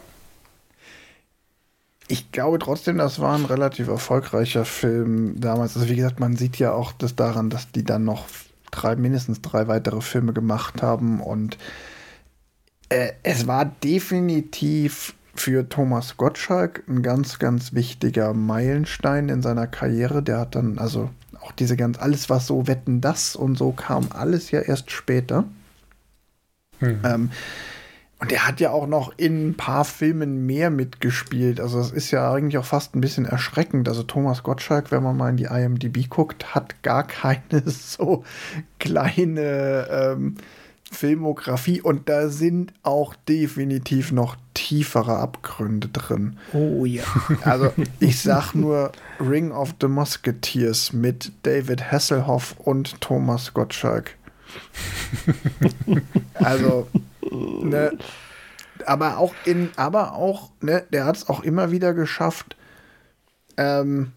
[2.06, 5.76] Ich glaube trotzdem, das war ein relativ erfolgreicher Film damals.
[5.76, 8.26] Also wie gesagt, man sieht ja auch das daran, dass die dann noch
[8.70, 11.58] drei, mindestens drei weitere Filme gemacht haben und
[12.88, 20.22] äh, es war definitiv für Thomas Gottschalk ein ganz, ganz wichtiger Meilenstein in seiner Karriere.
[20.22, 21.10] Der hat dann, also
[21.40, 25.44] auch diese ganz, alles was so Wetten das und so kam, alles ja erst später.
[26.80, 27.00] Mhm.
[27.04, 27.30] Ähm,
[28.20, 31.60] und er hat ja auch noch in ein paar Filmen mehr mitgespielt.
[31.60, 33.88] Also es ist ja eigentlich auch fast ein bisschen erschreckend.
[33.88, 38.24] Also Thomas Gottschalk, wenn man mal in die IMDb guckt, hat gar keine so
[38.80, 40.34] kleine ähm,
[40.90, 46.38] Filmografie und da sind auch definitiv noch tiefere Abgründe drin.
[46.52, 47.04] Oh ja.
[47.44, 48.90] Also ich sag nur
[49.20, 54.16] Ring of the Musketeers mit David Hasselhoff und Thomas Gottschalk.
[56.34, 56.88] also,
[57.30, 57.98] ne,
[58.86, 62.56] aber auch in, aber auch, ne, der hat es auch immer wieder geschafft,
[63.56, 64.12] ähm,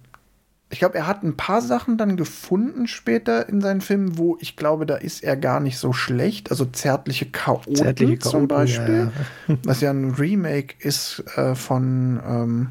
[0.72, 4.56] ich glaube, er hat ein paar Sachen dann gefunden später in seinen Filmen, wo ich
[4.56, 6.50] glaube, da ist er gar nicht so schlecht.
[6.50, 9.12] Also zärtliche Chaoten, zärtliche Chaoten zum Beispiel.
[9.48, 9.58] Ja, ja.
[9.66, 12.68] was ja ein Remake ist äh, von ähm,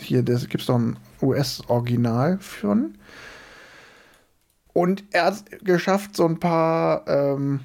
[0.00, 2.76] hier, da gibt es doch ein US-Original für.
[4.72, 7.60] Und er hat geschafft, so ein paar ähm,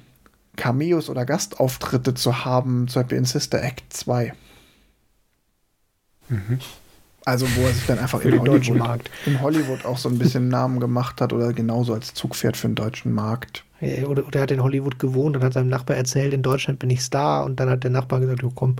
[0.56, 4.32] Cameos oder Gastauftritte zu haben, zum Beispiel in Sister Act 2.
[6.28, 6.58] Mhm.
[7.26, 10.78] Also wo er sich dann einfach in Hollywood, in Hollywood auch so ein bisschen Namen
[10.78, 13.64] gemacht hat oder genauso als Zugpferd für den deutschen Markt.
[13.80, 16.80] Ja, oder, oder er hat in Hollywood gewohnt und hat seinem Nachbar erzählt, in Deutschland
[16.80, 18.76] bin ich Star und dann hat der Nachbar gesagt, du komm,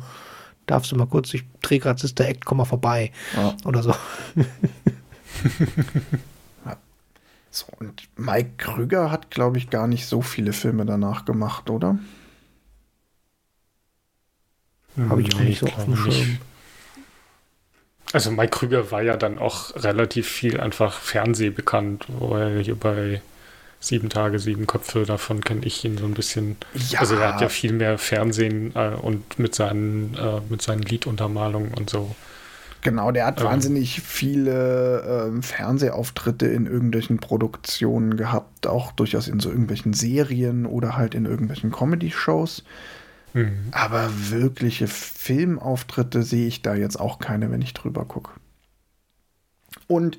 [0.66, 3.12] darfst du mal kurz, ich drehe gerade Sister Act, komm mal vorbei.
[3.34, 3.56] Ja.
[3.64, 3.94] Oder so.
[7.54, 11.96] So, und Mike Krüger hat, glaube ich, gar nicht so viele Filme danach gemacht, oder?
[15.08, 16.38] Habe ich auch nicht so auf dem Schirm.
[18.12, 22.74] Also Mike Krüger war ja dann auch relativ viel einfach Fernseh bekannt, wo er hier
[22.74, 23.22] bei
[23.78, 26.56] Sieben Tage, Sieben Köpfe, davon kenne ich ihn so ein bisschen.
[26.90, 26.98] Ja.
[27.00, 31.72] Also er hat ja viel mehr Fernsehen äh, und mit seinen, äh, mit seinen Lieduntermalungen
[31.72, 32.16] und so.
[32.84, 33.46] Genau, der hat ähm.
[33.46, 40.96] wahnsinnig viele ähm, Fernsehauftritte in irgendwelchen Produktionen gehabt, auch durchaus in so irgendwelchen Serien oder
[40.96, 42.62] halt in irgendwelchen Comedy-Shows.
[43.32, 43.68] Mhm.
[43.72, 48.30] Aber wirkliche Filmauftritte sehe ich da jetzt auch keine, wenn ich drüber gucke.
[49.88, 50.18] Und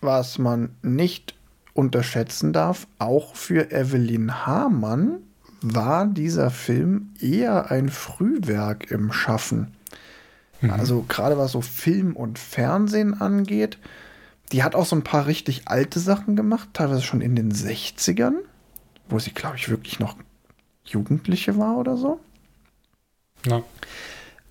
[0.00, 1.34] was man nicht
[1.74, 5.18] unterschätzen darf, auch für Evelyn Hamann
[5.60, 9.74] war dieser Film eher ein Frühwerk im Schaffen.
[10.64, 10.70] Mhm.
[10.70, 13.78] Also gerade was so Film und Fernsehen angeht,
[14.52, 18.34] die hat auch so ein paar richtig alte Sachen gemacht, teilweise schon in den 60ern,
[19.08, 20.16] wo sie, glaube ich, wirklich noch
[20.84, 22.20] Jugendliche war oder so.
[23.46, 23.62] Ja.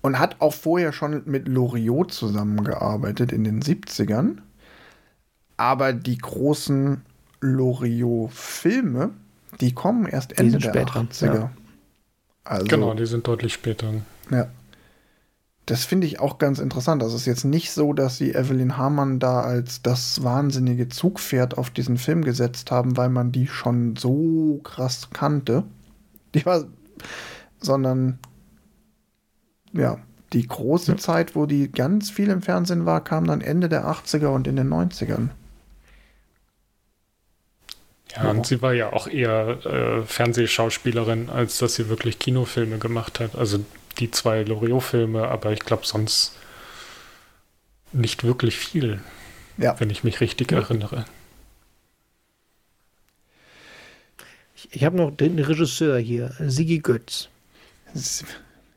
[0.02, 4.38] Und hat auch vorher schon mit Loriot zusammengearbeitet in den 70ern.
[5.56, 7.02] Aber die großen
[7.40, 9.10] Loriot-Filme,
[9.60, 11.34] die kommen erst Ende der später, 80er.
[11.34, 11.50] Ja.
[12.44, 13.94] Also, genau, die sind deutlich später.
[14.30, 14.48] Ja.
[15.66, 17.02] Das finde ich auch ganz interessant.
[17.02, 21.56] Also es ist jetzt nicht so, dass sie Evelyn Hamann da als das wahnsinnige Zugpferd
[21.56, 25.64] auf diesen Film gesetzt haben, weil man die schon so krass kannte.
[26.34, 26.64] Die war,
[27.60, 28.18] sondern
[29.72, 29.98] ja,
[30.34, 30.98] die große ja.
[30.98, 34.56] Zeit, wo die ganz viel im Fernsehen war, kam dann Ende der 80er und in
[34.56, 35.30] den 90ern.
[38.14, 43.18] Ja, und sie war ja auch eher äh, Fernsehschauspielerin, als dass sie wirklich Kinofilme gemacht
[43.18, 43.34] hat.
[43.34, 43.60] Also
[43.94, 46.36] die zwei Loriot-Filme, aber ich glaube sonst
[47.92, 49.00] nicht wirklich viel,
[49.56, 49.78] ja.
[49.78, 50.58] wenn ich mich richtig ja.
[50.58, 51.04] erinnere.
[54.56, 57.28] Ich, ich habe noch den Regisseur hier, Sigi Götz.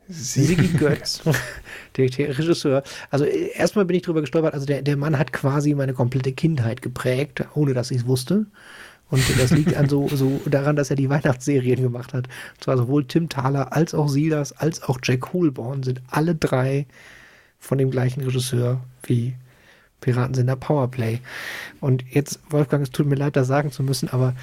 [0.09, 1.21] Sigi Götz,
[1.97, 2.83] der, der, Regisseur.
[3.09, 6.31] Also äh, erstmal bin ich drüber gestolpert, also der, der Mann hat quasi meine komplette
[6.31, 8.45] Kindheit geprägt, ohne dass ich es wusste.
[9.09, 12.27] Und das liegt an so, so daran, dass er die Weihnachtsserien gemacht hat.
[12.27, 16.85] Und zwar sowohl Tim Thaler als auch Silas als auch Jack Hoolborn sind alle drei
[17.59, 19.35] von dem gleichen Regisseur wie
[20.01, 21.19] Piratensender Powerplay.
[21.81, 24.35] Und jetzt, Wolfgang, es tut mir leid, das sagen zu müssen, aber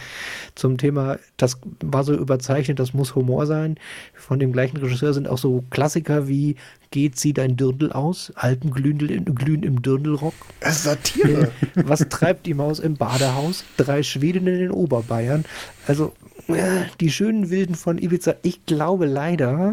[0.54, 3.76] zum Thema, das war so überzeichnet, das muss Humor sein.
[4.14, 6.56] Von dem gleichen Regisseur sind auch so Klassiker wie
[6.94, 8.32] Geht sie dein Dirndl aus?
[8.36, 10.32] Alten Glühen, Glühen im Dirndlrock.
[10.60, 11.50] Satire.
[11.74, 13.64] Was treibt die Maus im Badehaus?
[13.76, 15.44] Drei Schwedinnen in Oberbayern.
[15.88, 16.12] Also,
[16.46, 18.36] äh, die schönen Wilden von Ibiza.
[18.42, 19.72] Ich glaube leider.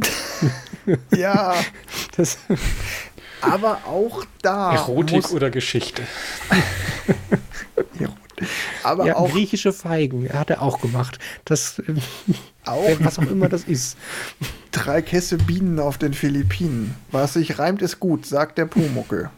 [1.16, 1.54] ja.
[2.18, 2.40] Das,
[3.42, 4.74] aber auch da.
[4.74, 6.04] Erotik oder Geschichte?
[8.84, 11.20] aber ja, auch griechische Feigen hat er auch gemacht.
[11.46, 11.96] Das äh,
[12.66, 13.98] auch was auch immer das ist.
[14.72, 16.96] Drei Kässe Bienen auf den Philippinen.
[17.12, 19.30] Was sich reimt, ist gut, sagt der Pumuckel.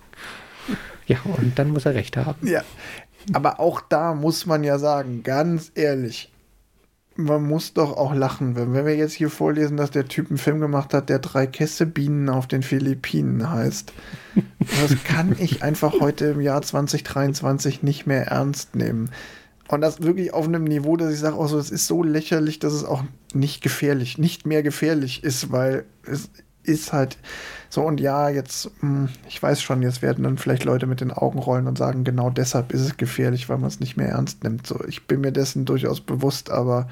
[1.06, 2.48] Ja, und dann muss er recht haben.
[2.48, 2.64] Ja,
[3.32, 6.32] aber auch da muss man ja sagen, ganz ehrlich,
[7.16, 10.60] man muss doch auch lachen, wenn, wir jetzt hier vorlesen, dass der Typ einen Film
[10.60, 13.94] gemacht hat, der drei Kässe Bienen auf den Philippinen heißt.
[14.36, 19.10] Das kann ich einfach heute im Jahr 2023 nicht mehr ernst nehmen.
[19.68, 22.60] Und das wirklich auf einem Niveau, dass ich sage, auch so, es ist so lächerlich,
[22.60, 23.04] dass es auch
[23.34, 26.30] nicht gefährlich, nicht mehr gefährlich ist, weil es
[26.64, 27.18] ist halt
[27.70, 31.12] so und ja, jetzt, hm, ich weiß schon, jetzt werden dann vielleicht Leute mit den
[31.12, 34.44] Augen rollen und sagen, genau deshalb ist es gefährlich, weil man es nicht mehr ernst
[34.44, 34.68] nimmt.
[34.68, 36.88] So, ich bin mir dessen durchaus bewusst, aber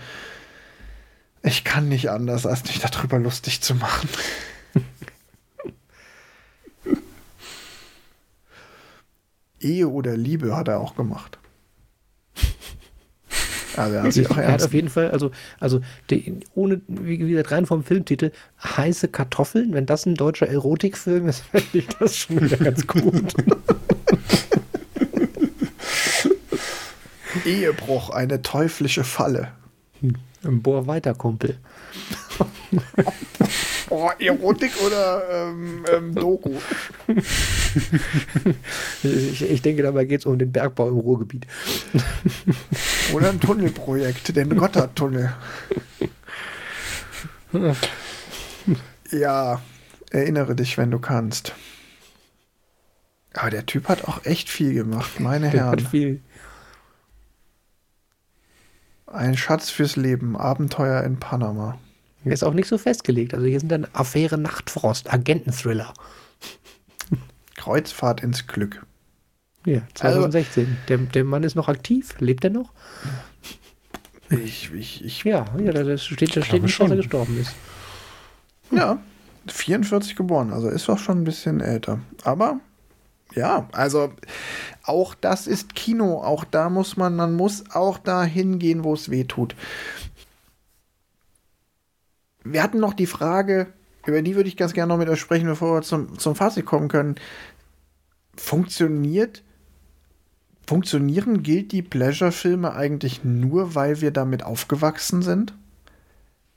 [1.43, 4.09] ich kann nicht anders, als mich darüber lustig zu machen.
[9.59, 11.38] Ehe oder Liebe hat er auch gemacht.
[13.78, 17.17] Also er hat, sich auch er hat auf jeden Fall, also, also die, ohne, wie
[17.17, 18.32] gesagt, rein vom Filmtitel,
[18.63, 23.34] heiße Kartoffeln, wenn das ein deutscher Erotikfilm ist, fände ich das schon wieder ganz gut.
[27.45, 29.49] Ehebruch, eine teuflische Falle.
[30.01, 30.15] Hm.
[30.61, 31.57] Bohr weiter, Kumpel.
[33.91, 36.53] oh, Erotik oder ähm, ähm, Doku?
[39.03, 41.45] ich, ich, denke, dabei geht es um den Bergbau im Ruhrgebiet.
[43.13, 45.33] oder ein Tunnelprojekt, den Gotthardtunnel.
[49.11, 49.61] ja,
[50.09, 51.53] erinnere dich, wenn du kannst.
[53.33, 55.71] Aber der Typ hat auch echt viel gemacht, meine der Herren.
[55.71, 56.21] Hat viel.
[59.07, 61.77] Ein Schatz fürs Leben, Abenteuer in Panama.
[62.24, 63.34] Ist auch nicht so festgelegt.
[63.34, 65.93] Also hier sind dann Affäre Nachtfrost, Agententhriller.
[67.55, 68.86] Kreuzfahrt ins Glück.
[69.65, 70.65] Ja, 2016.
[70.65, 72.15] Also, der, der Mann ist noch aktiv.
[72.19, 72.72] Lebt er noch?
[74.30, 75.24] Ich, ich, ich.
[75.24, 77.53] Ja, ja da steht, da steht nicht, dass er gestorben ist.
[78.72, 78.99] Ja,
[79.47, 80.53] 44 geboren.
[80.53, 81.99] Also ist doch schon ein bisschen älter.
[82.24, 82.59] Aber
[83.34, 84.13] ja, also
[84.84, 86.22] auch das ist Kino.
[86.24, 89.55] Auch da muss man, man muss auch da hingehen, wo es weh tut
[92.43, 93.67] wir hatten noch die Frage,
[94.05, 96.65] über die würde ich ganz gerne noch mit euch sprechen, bevor wir zum, zum Fazit
[96.65, 97.15] kommen können.
[98.35, 99.43] Funktioniert,
[100.65, 105.53] funktionieren Guilty Pleasure-Filme eigentlich nur, weil wir damit aufgewachsen sind?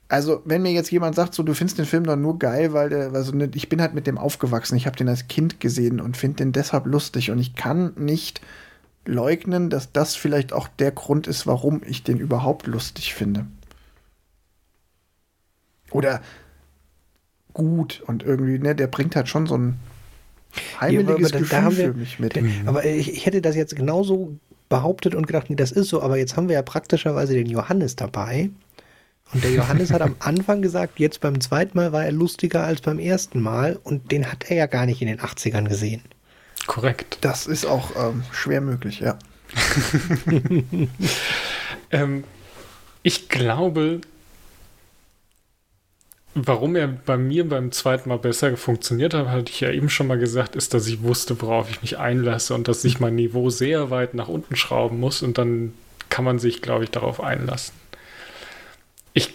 [0.07, 2.89] Also, wenn mir jetzt jemand sagt, so, du findest den Film doch nur geil, weil
[2.89, 5.99] der, also ne, ich bin halt mit dem aufgewachsen, ich habe den als Kind gesehen
[5.99, 8.41] und finde den deshalb lustig und ich kann nicht
[9.05, 13.47] leugnen, dass das vielleicht auch der Grund ist, warum ich den überhaupt lustig finde
[15.95, 16.21] oder
[17.53, 19.79] gut und irgendwie, ne, der bringt halt schon so ein
[20.79, 22.39] heimeliges ja, Gefühl wir, für mich mit.
[22.65, 24.37] Aber ich, ich, hätte das jetzt genauso
[24.69, 27.95] behauptet und gedacht, nee, das ist so, aber jetzt haben wir ja praktischerweise den Johannes
[27.95, 28.49] dabei.
[29.33, 32.81] Und der Johannes hat am Anfang gesagt, jetzt beim zweiten Mal war er lustiger als
[32.81, 36.01] beim ersten Mal und den hat er ja gar nicht in den 80ern gesehen.
[36.67, 37.19] Korrekt.
[37.21, 39.17] Das ist auch ähm, schwer möglich, ja.
[41.91, 42.23] ähm,
[43.01, 44.01] ich glaube,
[46.37, 50.07] Warum er bei mir beim zweiten Mal besser funktioniert hat, hatte ich ja eben schon
[50.07, 53.49] mal gesagt, ist, dass ich wusste, worauf ich mich einlasse und dass ich mein Niveau
[53.49, 55.73] sehr weit nach unten schrauben muss und dann
[56.09, 57.73] kann man sich, glaube ich, darauf einlassen.
[59.13, 59.33] Ich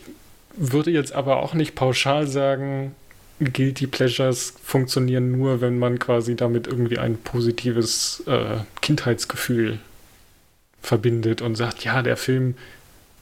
[0.54, 2.94] würde jetzt aber auch nicht pauschal sagen,
[3.40, 9.78] Guilty Pleasures funktionieren nur, wenn man quasi damit irgendwie ein positives äh, Kindheitsgefühl
[10.82, 12.56] verbindet und sagt, ja, der Film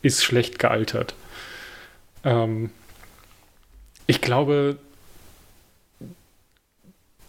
[0.03, 1.15] ist schlecht gealtert.
[2.25, 2.71] Ähm,
[4.09, 4.79] ich glaube,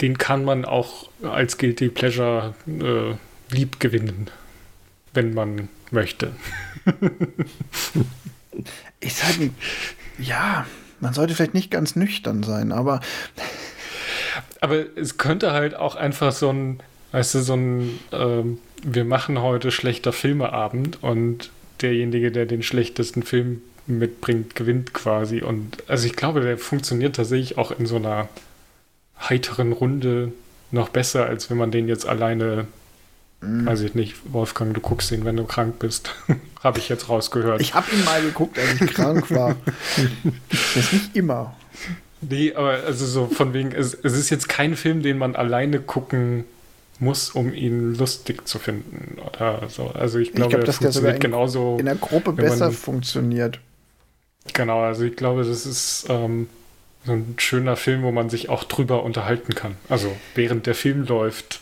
[0.02, 4.32] den kann man auch als Guilty Pleasure äh, lieb gewinnen,
[5.14, 6.32] wenn man möchte.
[9.02, 9.56] ist halt ein,
[10.18, 10.66] ja,
[11.02, 13.02] man sollte vielleicht nicht ganz nüchtern sein, aber.
[14.62, 16.80] Aber es könnte halt auch einfach so ein,
[17.12, 21.52] weißt du, so ein, ähm, wir machen heute schlechter Filmeabend und
[21.82, 25.42] derjenige, der den schlechtesten Film mitbringt, gewinnt quasi.
[25.42, 28.30] Und also ich glaube, der funktioniert tatsächlich auch in so einer
[29.20, 30.32] heiteren Runde
[30.72, 32.68] noch besser, als wenn man den jetzt alleine,
[33.42, 33.66] mm.
[33.66, 36.14] weiß ich nicht, Wolfgang, du guckst ihn, wenn du krank bist.
[36.64, 37.62] habe ich jetzt rausgehört.
[37.62, 39.56] Ich habe ihn mal geguckt, als ich krank war.
[40.50, 41.56] das ist nicht immer.
[42.22, 45.80] Nee, aber also so von wegen, es, es ist jetzt kein Film, den man alleine
[45.80, 46.44] gucken
[47.00, 49.88] muss, um ihn lustig zu finden oder so.
[49.88, 53.60] Also ich glaube, ich glaub, dass der sogar in, genauso in der Gruppe besser funktioniert.
[54.54, 56.48] Genau, also ich glaube, das ist ähm,
[57.06, 59.76] so ein schöner Film, wo man sich auch drüber unterhalten kann.
[59.88, 61.62] Also während der Film läuft,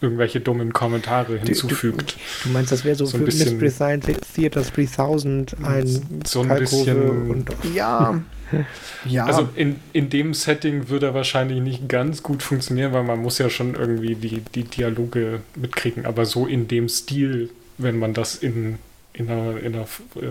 [0.00, 2.16] irgendwelche dummen Kommentare hinzufügt.
[2.42, 6.42] Du, du meinst, das wäre so, so für bisschen, Mystery Science Theater 3000 ein so
[6.42, 8.22] ein bisschen und, ja.
[9.04, 9.24] ja.
[9.26, 13.38] Also in, in dem Setting würde er wahrscheinlich nicht ganz gut funktionieren, weil man muss
[13.38, 18.36] ja schon irgendwie die, die Dialoge mitkriegen, aber so in dem Stil, wenn man das
[18.36, 18.78] in
[19.18, 20.26] in einer, in einer äh,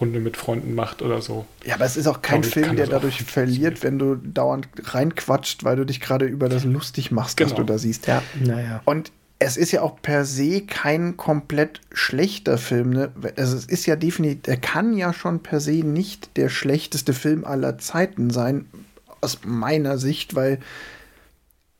[0.00, 1.46] Runde mit Freunden macht oder so.
[1.64, 5.76] Ja, aber es ist auch kein Film, der dadurch verliert, wenn du dauernd reinquatscht, weil
[5.76, 7.50] du dich gerade über das lustig machst, genau.
[7.50, 8.06] was du da siehst.
[8.08, 8.82] Ja, naja.
[8.84, 12.90] Und es ist ja auch per se kein komplett schlechter Film.
[12.90, 13.12] Ne?
[13.36, 17.44] Also es ist ja definitiv, er kann ja schon per se nicht der schlechteste Film
[17.44, 18.66] aller Zeiten sein,
[19.20, 20.58] aus meiner Sicht, weil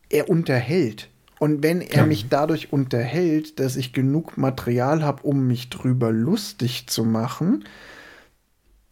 [0.09, 1.09] er unterhält.
[1.43, 2.07] Und wenn er ja.
[2.07, 7.65] mich dadurch unterhält, dass ich genug Material habe, um mich drüber lustig zu machen,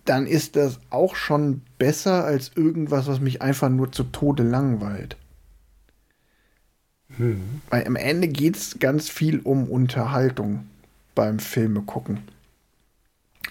[0.05, 5.16] dann ist das auch schon besser als irgendwas, was mich einfach nur zu Tode langweilt.
[7.18, 7.40] Hm.
[7.70, 10.66] Weil am Ende geht es ganz viel um Unterhaltung
[11.14, 12.18] beim Filme gucken.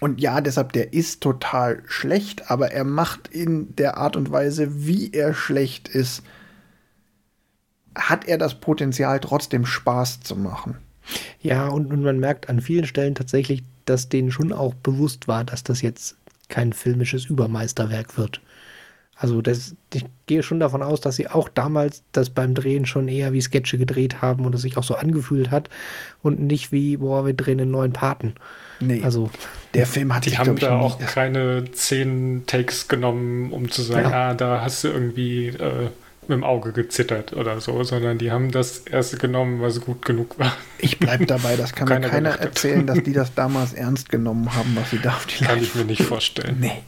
[0.01, 4.85] Und ja, deshalb, der ist total schlecht, aber er macht in der Art und Weise,
[4.85, 6.21] wie er schlecht ist,
[7.99, 10.77] hat er das Potenzial, trotzdem Spaß zu machen.
[11.41, 15.43] Ja, und, und man merkt an vielen Stellen tatsächlich, dass denen schon auch bewusst war,
[15.43, 16.15] dass das jetzt
[16.47, 18.41] kein filmisches Übermeisterwerk wird.
[19.15, 23.09] Also das, ich gehe schon davon aus, dass sie auch damals das beim Drehen schon
[23.09, 25.69] eher wie Sketche gedreht haben und es sich auch so angefühlt hat
[26.23, 28.35] und nicht wie, boah, wir drehen einen neuen Paten.
[28.79, 29.01] Nee.
[29.03, 29.29] Also
[29.73, 34.29] der Film hat die haben da auch keine zehn Takes genommen, um zu sagen, ja.
[34.29, 35.89] ah, da hast du irgendwie äh,
[36.29, 40.39] mit dem Auge gezittert oder so, sondern die haben das erste genommen, was gut genug
[40.39, 40.55] war.
[40.77, 44.53] Ich bleibe dabei, das kann keiner mir keiner erzählen, dass die das damals ernst genommen
[44.55, 46.57] haben, was sie da auf die Kann ich mir nicht vorstellen.
[46.59, 46.83] Nee.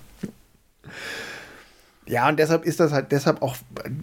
[2.07, 3.55] Ja, und deshalb ist das halt deshalb auch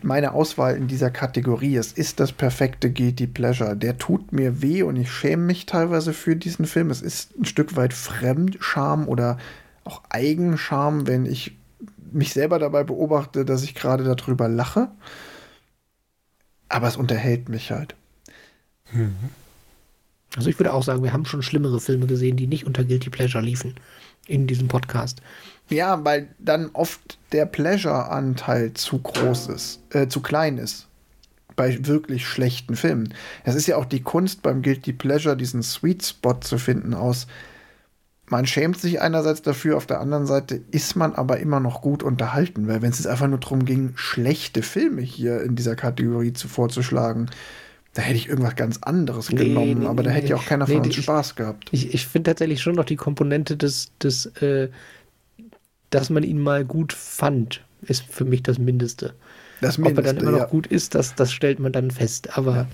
[0.03, 1.76] meine Auswahl in dieser Kategorie.
[1.76, 3.76] Es ist das perfekte Guilty Pleasure.
[3.76, 6.91] Der tut mir weh und ich schäme mich teilweise für diesen Film.
[6.91, 9.36] Es ist ein Stück weit Fremdscham oder
[9.84, 11.59] auch Eigenscham, wenn ich
[12.12, 14.89] mich selber dabei beobachte, dass ich gerade darüber lache.
[16.69, 17.95] Aber es unterhält mich halt.
[18.93, 19.14] Mhm.
[20.37, 23.11] Also ich würde auch sagen, wir haben schon schlimmere Filme gesehen, die nicht unter Guilty
[23.11, 23.75] Pleasure liefen
[24.27, 25.23] in diesem Podcast.
[25.71, 30.87] Ja, weil dann oft der Pleasure-Anteil zu groß ist, äh, zu klein ist.
[31.57, 33.14] Bei wirklich schlechten Filmen.
[33.45, 37.27] Es ist ja auch die Kunst beim Guilty Pleasure, diesen Sweet Spot zu finden aus.
[38.31, 42.03] Man schämt sich einerseits dafür, auf der anderen Seite ist man aber immer noch gut
[42.03, 46.35] unterhalten, weil wenn es jetzt einfach nur darum ging, schlechte Filme hier in dieser Kategorie
[46.35, 47.31] zu vorzuschlagen,
[47.95, 50.66] da hätte ich irgendwas ganz anderes nee, genommen, nee, aber da hätte ja auch keiner
[50.66, 51.68] von uns Spaß gehabt.
[51.72, 54.68] Ich, ich finde tatsächlich schon noch die Komponente des, des äh,
[55.91, 59.14] dass man ihn mal gut fand, ist für mich das Mindeste.
[59.61, 60.47] Das Mindeste Ob er dann immer noch ja.
[60.47, 62.37] gut ist, das, das stellt man dann fest.
[62.37, 62.68] Aber ja.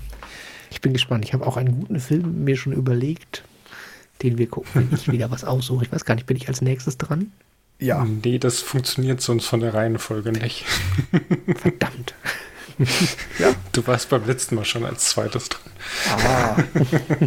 [0.71, 1.25] ich bin gespannt.
[1.25, 3.45] Ich habe auch einen guten Film mir schon überlegt,
[4.23, 5.85] den wir gucken, wenn ich wieder was aussuche.
[5.85, 7.33] Ich weiß gar nicht, bin ich als nächstes dran?
[7.79, 8.05] Ja.
[8.05, 10.65] Nee, das funktioniert sonst von der Reihenfolge nicht.
[11.57, 12.15] Verdammt.
[13.39, 13.53] ja.
[13.73, 15.73] Du warst beim letzten Mal schon als zweites dran.
[16.27, 16.57] Ah,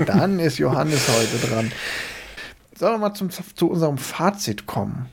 [0.06, 1.72] dann ist Johannes heute dran.
[2.76, 5.08] Sollen wir mal zum, zu unserem Fazit kommen?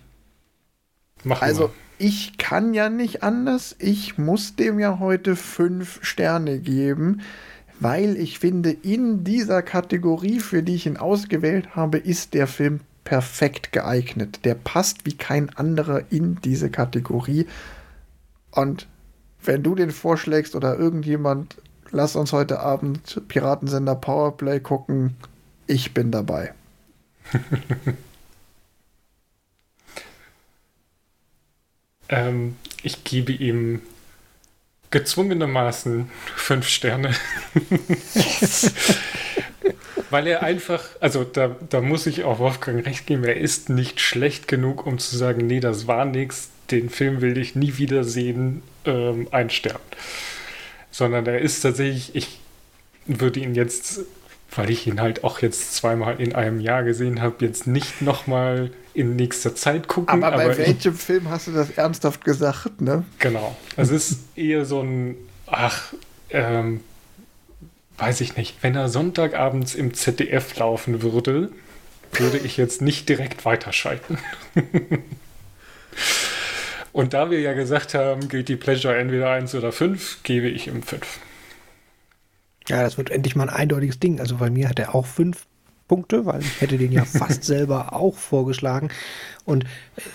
[1.24, 2.06] Machen also, wir.
[2.06, 3.76] ich kann ja nicht anders.
[3.78, 7.22] Ich muss dem ja heute fünf Sterne geben,
[7.80, 12.80] weil ich finde, in dieser Kategorie, für die ich ihn ausgewählt habe, ist der Film
[13.04, 14.44] perfekt geeignet.
[14.44, 17.46] Der passt wie kein anderer in diese Kategorie.
[18.50, 18.86] Und
[19.42, 21.56] wenn du den vorschlägst oder irgendjemand,
[21.90, 25.16] lass uns heute Abend Piratensender Powerplay gucken.
[25.66, 26.54] Ich bin dabei.
[32.08, 33.82] ähm, ich gebe ihm
[34.94, 37.14] gezwungenermaßen fünf Sterne.
[40.10, 44.00] weil er einfach, also da, da muss ich auch Wolfgang recht geben, er ist nicht
[44.00, 48.62] schlecht genug, um zu sagen, nee, das war nichts, den Film will ich nie wiedersehen,
[48.84, 49.82] ähm, einsterben.
[50.92, 52.38] Sondern er ist tatsächlich, ich
[53.06, 54.02] würde ihn jetzt,
[54.56, 58.70] weil ich ihn halt auch jetzt zweimal in einem Jahr gesehen habe, jetzt nicht nochmal
[58.94, 60.22] in nächster Zeit gucken.
[60.22, 63.04] Aber bei aber welchem ich, Film hast du das ernsthaft gesagt, ne?
[63.18, 63.56] Genau.
[63.76, 65.92] Es ist eher so ein, ach,
[66.30, 66.80] ähm,
[67.98, 71.50] weiß ich nicht, wenn er Sonntagabends im ZDF laufen würde,
[72.12, 74.18] würde ich jetzt nicht direkt weiterschalten.
[76.92, 80.68] Und da wir ja gesagt haben, gilt die Pleasure entweder 1 oder 5, gebe ich
[80.68, 81.18] ihm 5.
[82.68, 84.20] Ja, das wird endlich mal ein eindeutiges Ding.
[84.20, 85.46] Also bei mir hat er auch 5
[85.86, 88.88] Punkte, weil ich hätte den ja fast selber auch vorgeschlagen.
[89.44, 89.64] Und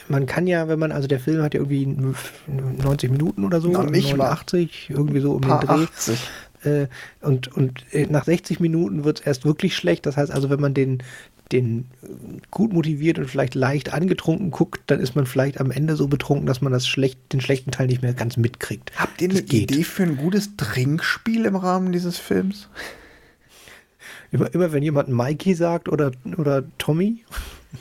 [0.07, 3.69] man kann ja, wenn man, also der Film hat ja irgendwie 90 Minuten oder so,
[3.69, 4.97] Noch nicht 89, mal.
[4.97, 5.83] irgendwie so um den Dreh.
[5.83, 6.29] 80.
[6.63, 6.87] Äh,
[7.21, 10.05] und und äh, nach 60 Minuten wird es erst wirklich schlecht.
[10.05, 11.03] Das heißt also, wenn man den,
[11.51, 11.85] den
[12.51, 16.45] gut motiviert und vielleicht leicht angetrunken guckt, dann ist man vielleicht am Ende so betrunken,
[16.45, 18.91] dass man das schlecht, den schlechten Teil nicht mehr ganz mitkriegt.
[18.95, 22.69] Habt ihr eine Idee für ein gutes Trinkspiel im Rahmen dieses Films?
[24.31, 27.23] Immer, immer wenn jemand Mikey sagt oder, oder Tommy.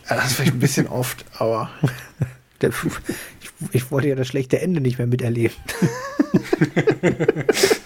[0.09, 1.71] Ja, das ist vielleicht ein bisschen oft, aber.
[2.61, 5.55] Ich, ich wollte ja das schlechte Ende nicht mehr miterleben.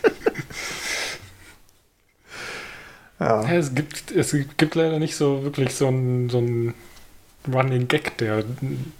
[3.22, 3.42] Ja.
[3.44, 3.54] ja.
[3.54, 6.42] es, gibt, es gibt leider nicht so wirklich so einen so
[7.52, 8.44] Running Gag, der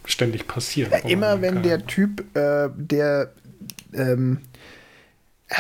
[0.05, 0.91] ständig passiert.
[0.91, 3.33] Ja, immer wenn der Typ, äh, der
[3.93, 4.39] ähm,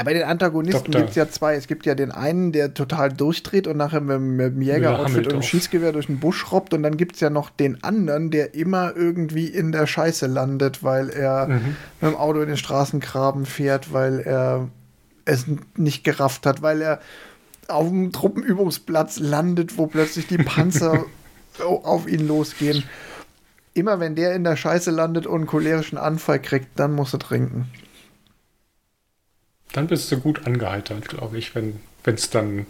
[0.04, 1.54] bei den Antagonisten gibt es ja zwei.
[1.54, 5.32] Es gibt ja den einen, der total durchdreht und nachher mit, mit dem Jägeroutfit und
[5.32, 6.72] dem Schießgewehr durch den Busch robbt.
[6.72, 10.82] Und dann gibt es ja noch den anderen, der immer irgendwie in der Scheiße landet,
[10.82, 11.76] weil er mhm.
[12.00, 14.68] mit dem Auto in den Straßengraben fährt, weil er
[15.24, 15.44] es
[15.76, 17.00] nicht gerafft hat, weil er
[17.68, 21.04] auf dem Truppenübungsplatz landet, wo plötzlich die Panzer
[21.58, 22.84] auf ihn losgehen.
[23.74, 27.20] Immer wenn der in der Scheiße landet und einen cholerischen Anfall kriegt, dann muss er
[27.20, 27.70] trinken.
[29.72, 32.66] Dann bist du gut angeheitert, glaube ich, wenn es dann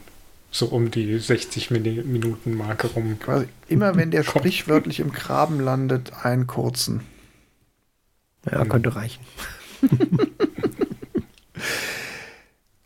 [0.53, 3.18] so um die 60 Minuten Marke rum.
[3.18, 4.45] Quasi immer wenn der kommt.
[4.45, 7.01] sprichwörtlich im Graben landet, einen kurzen.
[8.49, 9.24] Ja, könnte reichen.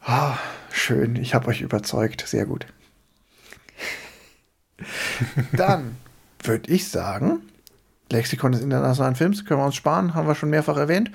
[0.01, 0.39] ah,
[0.77, 2.25] schön, ich habe euch überzeugt.
[2.27, 2.67] Sehr gut.
[5.53, 5.97] Dann
[6.43, 7.41] würde ich sagen,
[8.11, 11.11] Lexikon des internationalen Films können wir uns sparen, haben wir schon mehrfach erwähnt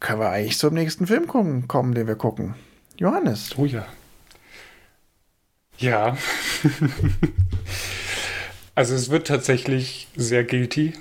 [0.00, 2.54] können wir eigentlich zum nächsten Film kommen, kommen, den wir gucken.
[2.96, 3.56] Johannes.
[3.56, 3.86] Oh ja.
[5.78, 6.16] Ja.
[8.74, 10.94] also es wird tatsächlich sehr guilty.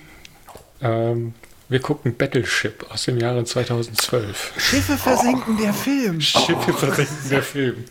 [0.81, 1.33] Ähm,
[1.70, 4.53] wir gucken Battleship aus dem Jahre 2012.
[4.57, 5.61] Schiffe versinken, oh.
[5.61, 6.20] der Film.
[6.20, 6.74] Schiffe oh.
[6.74, 7.86] versinken, der Film.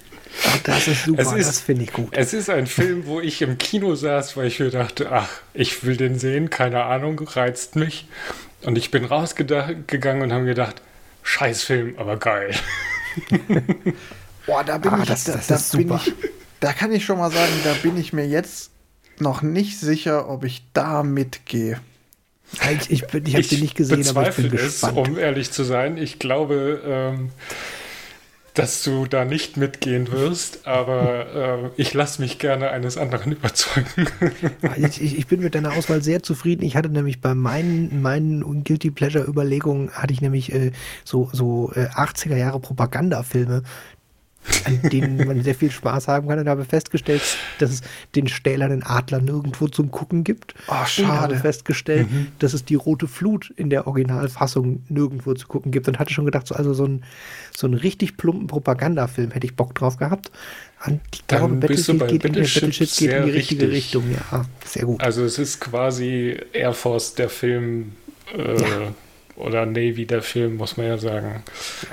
[0.46, 2.08] Ach, das ist super, ist, das finde ich gut.
[2.12, 5.84] Es ist ein Film, wo ich im Kino saß, weil ich mir dachte, ach, ich
[5.84, 8.06] will den sehen, keine Ahnung, reizt mich.
[8.62, 10.82] Und ich bin rausgegangen und habe gedacht,
[11.22, 12.54] Scheißfilm, aber geil.
[14.46, 16.14] Boah, da bin ah, ich, das, das, da, da bin ich,
[16.60, 18.70] da kann ich schon mal sagen, da bin ich mir jetzt
[19.18, 21.80] noch nicht sicher, ob ich da mitgehe.
[22.52, 24.98] Ich, ich, ich habe den nicht gesehen, aber ich bin gespannt.
[24.98, 25.96] Es, um ehrlich zu sein.
[25.96, 27.30] Ich glaube, ähm,
[28.58, 33.86] dass du da nicht mitgehen wirst, aber äh, ich lasse mich gerne eines anderen überzeugen.
[34.76, 36.64] ich, ich, bin mit deiner Auswahl sehr zufrieden.
[36.64, 40.72] Ich hatte nämlich bei meinen, meinen Guilty Pleasure Überlegungen, hatte ich nämlich äh,
[41.04, 43.62] so, so äh, 80er Jahre Propagandafilme,
[44.64, 46.38] an denen man sehr viel Spaß haben kann.
[46.38, 47.22] Und habe festgestellt,
[47.58, 47.82] dass es
[48.14, 50.54] den stählernen Adler nirgendwo zum Gucken gibt.
[50.68, 51.08] Oh, schade.
[51.08, 52.28] Und habe festgestellt, mhm.
[52.38, 55.88] dass es die rote Flut in der Originalfassung nirgendwo zu gucken gibt.
[55.88, 57.04] Und hatte schon gedacht, so, also so ein,
[57.56, 60.30] so einen richtig plumpen Propagandafilm hätte ich Bock drauf gehabt.
[60.86, 63.76] Und ich glaube, Battlefield geht, in, Battleship geht in die richtige richtig.
[63.76, 64.04] Richtung.
[64.12, 65.02] Ja, sehr gut.
[65.02, 67.92] Also es ist quasi Air Force der Film.
[68.36, 68.94] Äh, ja.
[69.36, 71.42] Oder Navy der Film, muss man ja sagen.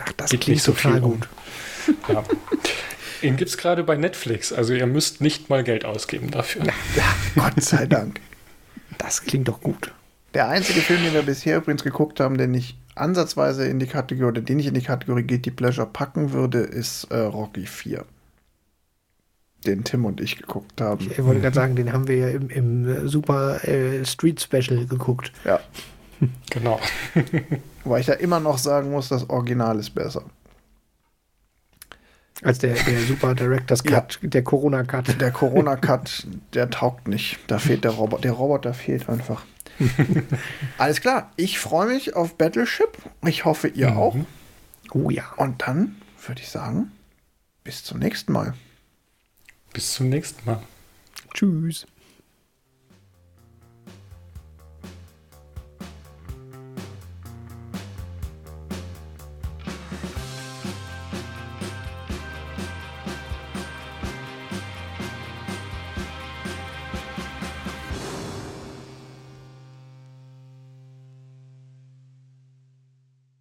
[0.04, 1.14] Ach, das geht klingt nicht so total gut.
[1.14, 1.45] Um.
[2.08, 2.24] Ja.
[3.22, 6.64] Den gibt es gerade bei Netflix, also ihr müsst nicht mal Geld ausgeben dafür.
[6.96, 7.04] Ja,
[7.36, 8.20] Gott sei Dank.
[8.98, 9.94] Das klingt doch gut.
[10.34, 14.28] Der einzige Film, den wir bisher übrigens geguckt haben, den ich ansatzweise in die Kategorie,
[14.28, 18.06] oder den ich in die Kategorie Guilty Pleasure packen würde, ist äh, Rocky 4.
[19.66, 21.10] Den Tim und ich geguckt haben.
[21.10, 25.32] Ich wollte gerade sagen, den haben wir ja im, im Super äh, Street Special geguckt.
[25.44, 25.60] Ja.
[26.50, 26.80] genau.
[27.84, 30.24] Weil ich da immer noch sagen muss, das Original ist besser.
[32.42, 34.30] Als der, der Super Directors Cut, ja.
[34.30, 35.20] der Corona Cut.
[35.22, 37.40] Der Corona Cut, der taugt nicht.
[37.48, 38.22] Da fehlt der Roboter.
[38.22, 39.46] Der Roboter fehlt einfach.
[40.78, 41.32] Alles klar.
[41.38, 42.98] Ich freue mich auf Battleship.
[43.26, 43.98] Ich hoffe, ihr mhm.
[43.98, 44.16] auch.
[44.92, 45.24] Oh ja.
[45.38, 45.96] Und dann
[46.28, 46.92] würde ich sagen,
[47.64, 48.54] bis zum nächsten Mal.
[49.74, 50.62] Bis zum nächsten Mal.
[51.34, 51.88] Tschüss.